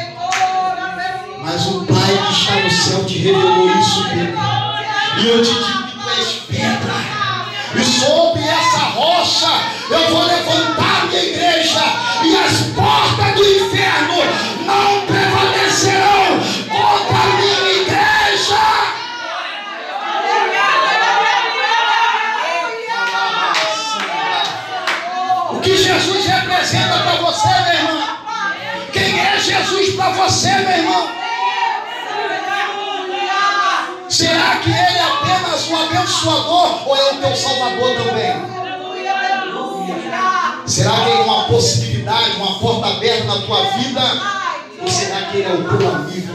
Mas 1.54 1.68
o 1.68 1.86
Pai 1.86 2.18
que 2.26 2.34
está 2.34 2.56
no 2.56 2.72
céu 2.72 3.06
te 3.06 3.20
revelou 3.20 3.70
isso, 3.78 4.10
Pedro. 4.10 4.40
E 5.20 5.28
eu 5.28 5.44
te 5.44 5.54
digo 5.54 5.84
que 5.84 6.00
tu 6.00 6.10
és 6.10 6.28
pedra. 6.50 6.96
E 7.76 7.84
sobre 7.84 8.42
essa 8.42 8.78
rocha 8.96 9.52
eu 9.92 10.10
vou 10.10 10.26
levantar 10.26 11.06
minha 11.06 11.24
igreja. 11.24 11.84
E 12.24 12.36
as 12.36 12.54
portas 12.74 13.36
do 13.36 13.44
inferno 13.44 14.16
não 14.66 15.06
prevalecerão 15.06 16.40
contra 16.70 17.18
a 17.18 17.38
minha 17.38 17.72
igreja. 17.84 18.64
O 25.52 25.60
que 25.60 25.78
Jesus 25.78 26.26
representa 26.26 26.98
para 26.98 27.16
você, 27.18 27.48
meu 27.48 27.74
irmão? 27.74 28.04
Quem 28.92 29.20
é 29.20 29.40
Jesus 29.40 29.96
para 29.96 30.10
você, 30.14 30.50
meu 30.50 30.78
irmão? 30.78 31.13
Será 34.14 34.58
que 34.58 34.70
ele 34.70 34.78
é 34.78 35.02
apenas 35.02 35.68
um 35.70 35.76
abençoador 35.76 36.88
ou 36.88 36.96
é 36.96 37.14
o 37.14 37.18
teu 37.18 37.36
salvador 37.36 37.96
também? 37.98 38.32
Será 40.68 40.92
que 40.92 41.10
ele 41.10 41.20
é 41.20 41.24
uma 41.24 41.46
possibilidade, 41.46 42.36
uma 42.38 42.60
porta 42.60 42.90
aberta 42.90 43.24
na 43.24 43.42
tua 43.42 43.64
vida? 43.72 44.02
Ou 44.80 44.88
será 44.88 45.22
que 45.24 45.38
ele 45.38 45.50
é 45.50 45.54
o 45.54 45.64
teu 45.64 45.96
amigo? 45.96 46.32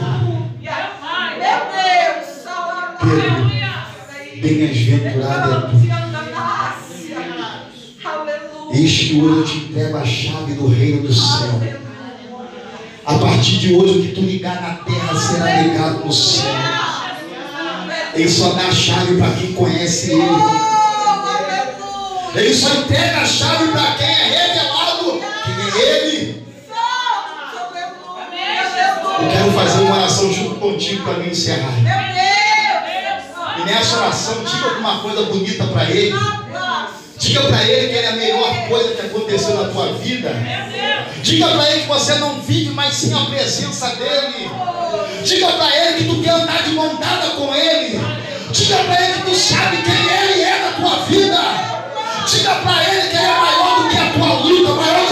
Bem-aventurado 4.41 5.53
é 5.53 5.61
tu. 5.69 5.79
Eis 8.73 8.97
que 8.97 9.21
hoje 9.21 9.37
eu 9.37 9.45
te 9.45 9.57
entrego 9.57 9.97
a 9.97 10.05
chave 10.05 10.53
do 10.53 10.67
reino 10.67 11.07
do 11.07 11.13
céu. 11.13 11.61
A 13.05 13.17
partir 13.19 13.57
de 13.57 13.73
hoje, 13.73 13.99
o 13.99 14.01
que 14.01 14.11
tu 14.15 14.19
ligar 14.19 14.61
na 14.61 14.75
terra 14.83 15.17
será 15.17 15.61
ligado 15.61 16.05
no 16.05 16.11
céu. 16.11 16.78
Ele 18.13 18.29
só 18.29 18.49
dá 18.53 18.67
a 18.67 18.71
chave 18.71 19.17
para 19.17 19.31
quem 19.31 19.53
conhece 19.53 20.11
ele. 20.11 20.23
Ele 22.35 22.53
só 22.53 22.69
entrega 22.75 23.21
a 23.21 23.25
chave 23.25 23.71
para 23.71 23.91
quem 23.93 24.07
é 24.07 24.47
revelado. 24.47 25.21
Quem 25.45 25.81
é 25.81 25.87
ele? 25.87 26.45
Eu 29.21 29.29
quero 29.29 29.51
fazer 29.51 29.81
uma 29.81 29.97
oração 29.97 30.31
junto 30.33 30.55
contigo 30.55 31.03
para 31.03 31.19
me 31.19 31.29
encerrar. 31.29 31.73
E 33.57 33.65
nessa 33.65 33.97
oração, 33.97 34.43
diga 34.43 34.69
alguma 34.69 34.99
coisa 34.99 35.23
bonita 35.23 35.65
para 35.65 35.89
ele. 35.89 36.15
Diga 37.17 37.41
para 37.41 37.63
ele 37.63 37.89
que 37.89 37.95
ele 37.95 38.05
é 38.05 38.09
a 38.09 38.15
melhor 38.15 38.67
coisa 38.69 38.95
que 38.95 39.01
aconteceu 39.01 39.55
na 39.61 39.69
tua 39.69 39.93
vida. 39.93 40.31
Diga 41.21 41.49
para 41.49 41.69
ele 41.69 41.81
que 41.81 41.87
você 41.87 42.15
não 42.15 42.39
vive 42.41 42.71
mais 42.71 42.93
sem 42.95 43.13
a 43.13 43.25
presença 43.25 43.95
dele. 43.95 44.49
Diga 45.23 45.47
para 45.47 45.75
ele 45.75 45.97
que 45.97 46.09
tu 46.09 46.21
quer 46.21 46.31
andar 46.31 46.63
de 46.63 46.71
mão 46.71 46.95
dada 46.95 47.27
com 47.31 47.53
ele. 47.53 47.99
Diga 48.51 48.77
para 48.77 49.03
ele 49.03 49.13
que 49.13 49.21
tu 49.21 49.35
sabe 49.35 49.77
quem 49.77 49.93
ele 49.93 50.41
é 50.41 50.59
na 50.59 50.71
tua 50.71 51.05
vida. 51.05 51.41
Diga 52.27 52.55
para 52.55 52.83
ele 52.83 53.09
que 53.09 53.17
ele 53.17 53.25
é 53.25 53.39
maior 53.39 53.83
do 53.83 53.89
que 53.89 53.97
a 53.97 54.11
tua 54.11 54.33
luta, 54.33 54.73
maior 54.73 55.08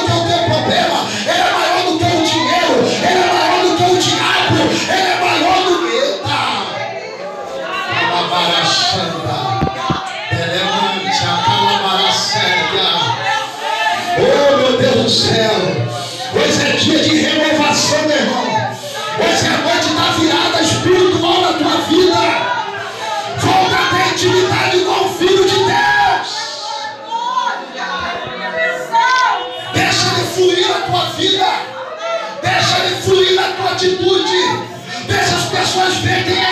atitude. 33.78 34.68
Deixa 35.08 35.36
as 35.36 35.46
pessoas 35.46 35.96
verem 35.98 36.24
quem 36.24 36.47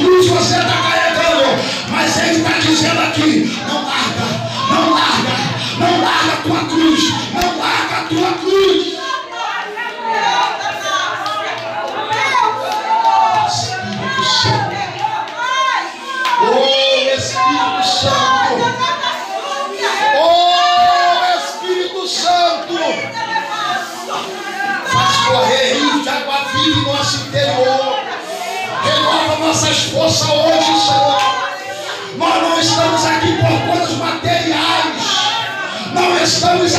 cruz 0.00 0.26
você 0.28 0.56
está 0.56 0.82
carregando. 0.82 1.62
Mas 1.90 2.16
ele 2.18 2.36
está 2.38 2.58
dizendo 2.58 3.00
aqui: 3.00 3.58
não 3.66 3.84
larga, 3.84 4.39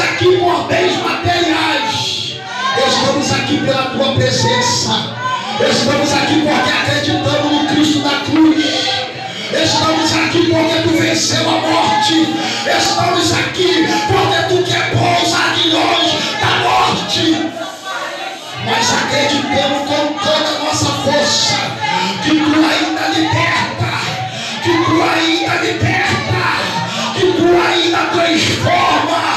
aqui 0.01 0.37
por 0.37 0.67
bens 0.67 0.97
materiais. 0.97 2.39
Estamos 2.87 3.31
aqui 3.31 3.57
pela 3.57 3.83
tua 3.91 4.13
presença. 4.15 5.15
Estamos 5.59 6.13
aqui 6.13 6.41
porque 6.41 6.71
acreditamos 6.71 7.51
no 7.51 7.67
Cristo 7.67 7.99
da 7.99 8.21
cruz. 8.25 8.65
Estamos 9.51 10.13
aqui 10.13 10.49
porque 10.49 10.81
tu 10.81 10.97
venceu 10.97 11.49
a 11.49 11.59
morte. 11.59 12.27
Estamos 12.65 13.33
aqui 13.33 13.87
porque 14.07 14.43
tu 14.49 14.63
quebrou 14.63 15.21
os 15.21 15.33
aguilhões 15.33 16.11
da 16.39 16.51
morte. 16.63 17.51
Mas 18.65 18.93
acreditamos 18.93 19.87
com 19.87 20.13
toda 20.19 20.49
a 20.49 20.63
nossa 20.63 20.85
força 20.85 21.55
que 22.23 22.29
tu 22.29 22.55
ainda 22.55 23.07
liberta, 23.09 23.91
que 24.63 24.69
tu 24.69 25.01
ainda 25.01 25.55
liberta, 25.63 26.41
que 27.15 27.25
tu 27.33 27.45
ainda 27.45 27.97
transforma. 28.11 29.30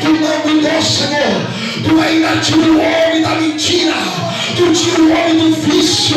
Tu 0.00 0.08
não 0.08 0.54
mudou, 0.54 0.82
Senhor. 0.82 1.40
Tu 1.84 2.00
ainda 2.00 2.40
tira 2.40 2.72
o 2.72 2.80
homem 2.80 3.22
da 3.22 3.34
mentira. 3.34 3.94
Tu 4.56 4.72
tira 4.72 5.02
o 5.02 5.10
homem 5.12 5.36
do 5.38 5.54
vício. 5.56 6.16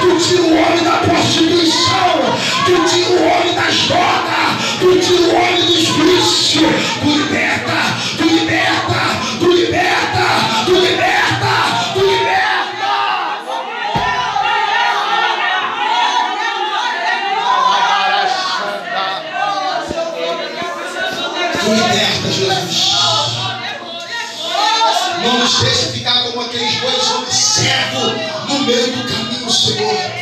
Tu 0.00 0.18
tira 0.18 0.42
o 0.42 0.52
homem 0.52 0.84
da 0.84 0.98
prostituição. 0.98 2.36
Tu 2.66 2.72
tira 2.88 3.10
o 3.10 3.22
homem 3.22 3.54
das 3.54 3.74
drogas. 3.88 4.32
Tu 4.80 4.98
tira 5.00 5.22
o 5.22 5.34
homem 5.34 5.62
dos 5.66 5.88
vícios. 5.88 6.72
Tu 7.00 7.08
liberta, 7.08 7.78
tu 8.18 8.24
liberta, 8.24 9.00
tu 9.40 9.50
liberta, 9.50 10.26
tu 10.66 10.72
liberta, 10.72 11.54
tu 11.94 12.00
liberta. 12.00 12.52
Tu 21.64 21.70
liberta, 21.70 22.30
Jesus. 22.32 22.81
Não 25.32 25.38
nos 25.38 25.60
deixe 25.60 25.92
ficar 25.92 26.24
como 26.24 26.42
aqueles 26.42 26.78
dois 26.82 27.10
homens 27.10 27.34
cegos 27.34 28.12
no 28.48 28.58
meio 28.66 28.92
do 28.92 29.04
caminho, 29.10 29.50
Senhor. 29.50 30.12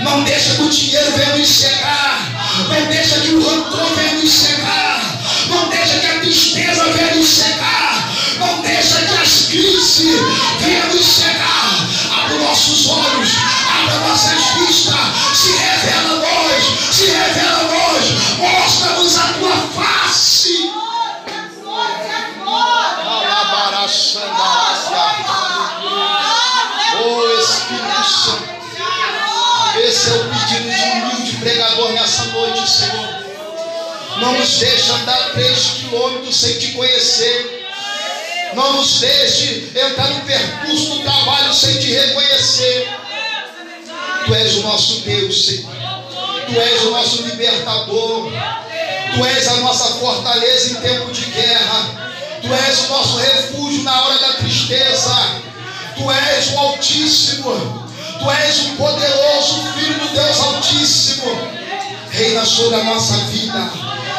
Não 0.00 0.22
deixa 0.22 0.54
que 0.54 0.62
o 0.62 0.70
dinheiro 0.70 1.10
venha 1.10 1.36
nos 1.36 1.48
cegar. 1.48 2.30
Não 2.68 2.86
deixa 2.86 3.18
que 3.18 3.30
o 3.30 3.44
rancor 3.44 3.96
venha 3.96 4.12
nos 4.12 4.30
cegar. 4.30 5.18
Não 5.48 5.68
deixa 5.70 5.98
que 5.98 6.06
a 6.06 6.20
tristeza 6.20 6.84
venha 6.84 7.14
nos 7.16 7.28
cegar. 7.28 8.08
Não 8.38 8.62
deixa 8.62 8.96
que 9.02 9.18
as 9.18 9.46
crises 9.46 10.20
venham 10.60 10.86
nos 10.94 11.04
cegar. 11.04 11.88
Abre 12.16 12.38
nossos 12.38 12.86
olhos, 12.86 13.30
abre 13.68 14.08
nossas 14.08 14.44
vistas. 14.54 14.94
Se 15.34 15.50
revela 15.50 16.12
a 16.12 16.20
nós, 16.20 16.64
se 16.92 17.06
revela 17.06 17.58
a 17.58 17.64
nós. 17.64 18.04
Mostra-nos 18.38 19.16
a 19.16 19.32
tua 19.32 19.56
face. 19.74 20.85
Oh 27.04 27.38
Espírito 27.38 28.04
Santo. 28.04 28.56
Esse 29.78 30.10
é 30.10 30.14
o 30.14 30.28
pedido 30.30 30.70
de 30.70 30.82
um 30.82 31.02
humilde 31.02 31.36
pregador 31.36 31.92
nessa 31.92 32.24
noite, 32.26 32.68
Senhor. 32.68 33.26
Não 34.18 34.32
nos 34.32 34.58
deixe 34.58 34.90
andar 34.90 35.32
três 35.32 35.58
quilômetros 35.58 36.34
sem 36.34 36.58
te 36.58 36.72
conhecer. 36.72 37.66
Não 38.54 38.72
nos 38.72 39.00
deixe 39.00 39.70
entrar 39.74 40.08
no 40.08 40.20
percurso 40.22 40.94
do 40.94 41.02
trabalho 41.02 41.52
sem 41.52 41.78
te 41.78 41.92
reconhecer. 41.92 42.88
Tu 44.24 44.34
és 44.34 44.54
o 44.56 44.62
nosso 44.62 45.00
Deus, 45.00 45.44
Senhor. 45.44 45.70
Tu 46.46 46.58
és 46.58 46.82
o 46.84 46.90
nosso 46.90 47.22
libertador. 47.22 48.32
Tu 49.14 49.24
és 49.26 49.48
a 49.48 49.56
nossa 49.56 49.84
fortaleza 49.96 50.70
em 50.70 50.80
tempo 50.80 51.12
de 51.12 51.24
guerra. 51.26 52.15
Tu 52.42 52.54
és 52.54 52.78
o 52.84 52.88
nosso 52.88 53.16
refúgio 53.18 53.82
na 53.82 54.02
hora 54.02 54.18
da 54.18 54.32
tristeza. 54.34 55.42
Tu 55.96 56.10
és 56.10 56.52
o 56.52 56.58
Altíssimo. 56.58 57.86
Tu 58.18 58.30
és 58.30 58.58
o 58.60 58.76
poderoso 58.76 59.62
Filho 59.74 59.98
do 59.98 60.08
Deus 60.08 60.40
Altíssimo. 60.40 61.38
Reina 62.10 62.44
sobre 62.44 62.80
a 62.80 62.84
nossa 62.84 63.16
vida. 63.26 63.70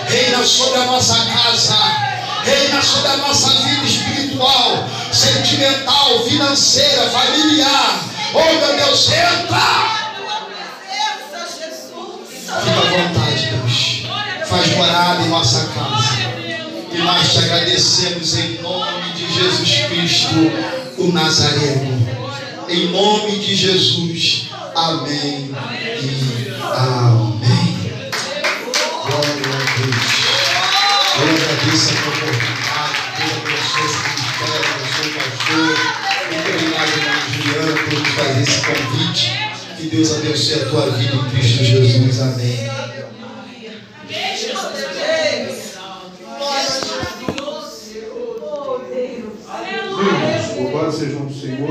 Reina 0.07 0.45
sobre 0.45 0.79
a 0.79 0.85
nossa 0.85 1.15
casa. 1.25 2.07
Reina 2.43 2.81
sobre 2.81 3.11
a 3.11 3.17
nossa 3.17 3.49
vida 3.49 3.83
espiritual, 3.83 4.87
sentimental, 5.11 6.23
financeira, 6.23 7.09
familiar. 7.09 7.99
Oh 8.33 8.43
meu 8.43 8.77
Deus, 8.77 9.09
entra! 9.09 9.97
Fica 12.47 12.79
à 12.79 12.89
vontade, 12.89 13.49
Deus. 13.51 14.47
Faz 14.47 14.77
morada 14.77 15.21
em 15.23 15.27
nossa 15.27 15.67
casa. 15.67 16.26
E 16.91 16.97
nós 16.99 17.33
te 17.33 17.39
agradecemos 17.39 18.37
em 18.37 18.61
nome 18.61 19.11
de 19.13 19.33
Jesus 19.33 19.85
Cristo, 19.87 20.35
o 20.97 21.11
Nazareno. 21.11 22.07
Em 22.69 22.91
nome 22.91 23.39
de 23.39 23.55
Jesus. 23.55 24.49
Amém 24.75 25.51
e 26.01 26.51
amém. 26.61 27.77
Glória 29.05 29.31
a 29.31 29.65
Deus. 29.77 30.17
Eu 31.15 31.23
agradeço 31.35 31.89
a 31.89 31.93
tua 32.01 32.13
oportunidade. 32.13 32.97
Abençoe 33.17 33.85
esse 33.85 33.99
ministério, 34.13 34.71
o 34.77 35.13
pastor. 35.15 35.75
Irmão 36.57 37.17
Juliana, 37.33 37.73
por 37.83 37.93
nos 37.99 38.09
fazer 38.09 38.41
esse 38.41 38.59
convite. 38.61 39.25
Que 39.77 39.83
Deus 39.87 40.11
abençoe 40.11 40.61
a 40.61 40.69
tua 40.69 40.85
vida 40.91 41.15
em 41.15 41.29
Cristo 41.29 41.63
Jesus. 41.63 42.21
Amém. 42.21 42.67
Louvado 50.87 50.91
seja 50.91 51.17
o 51.17 51.29
Senhor. 51.29 51.69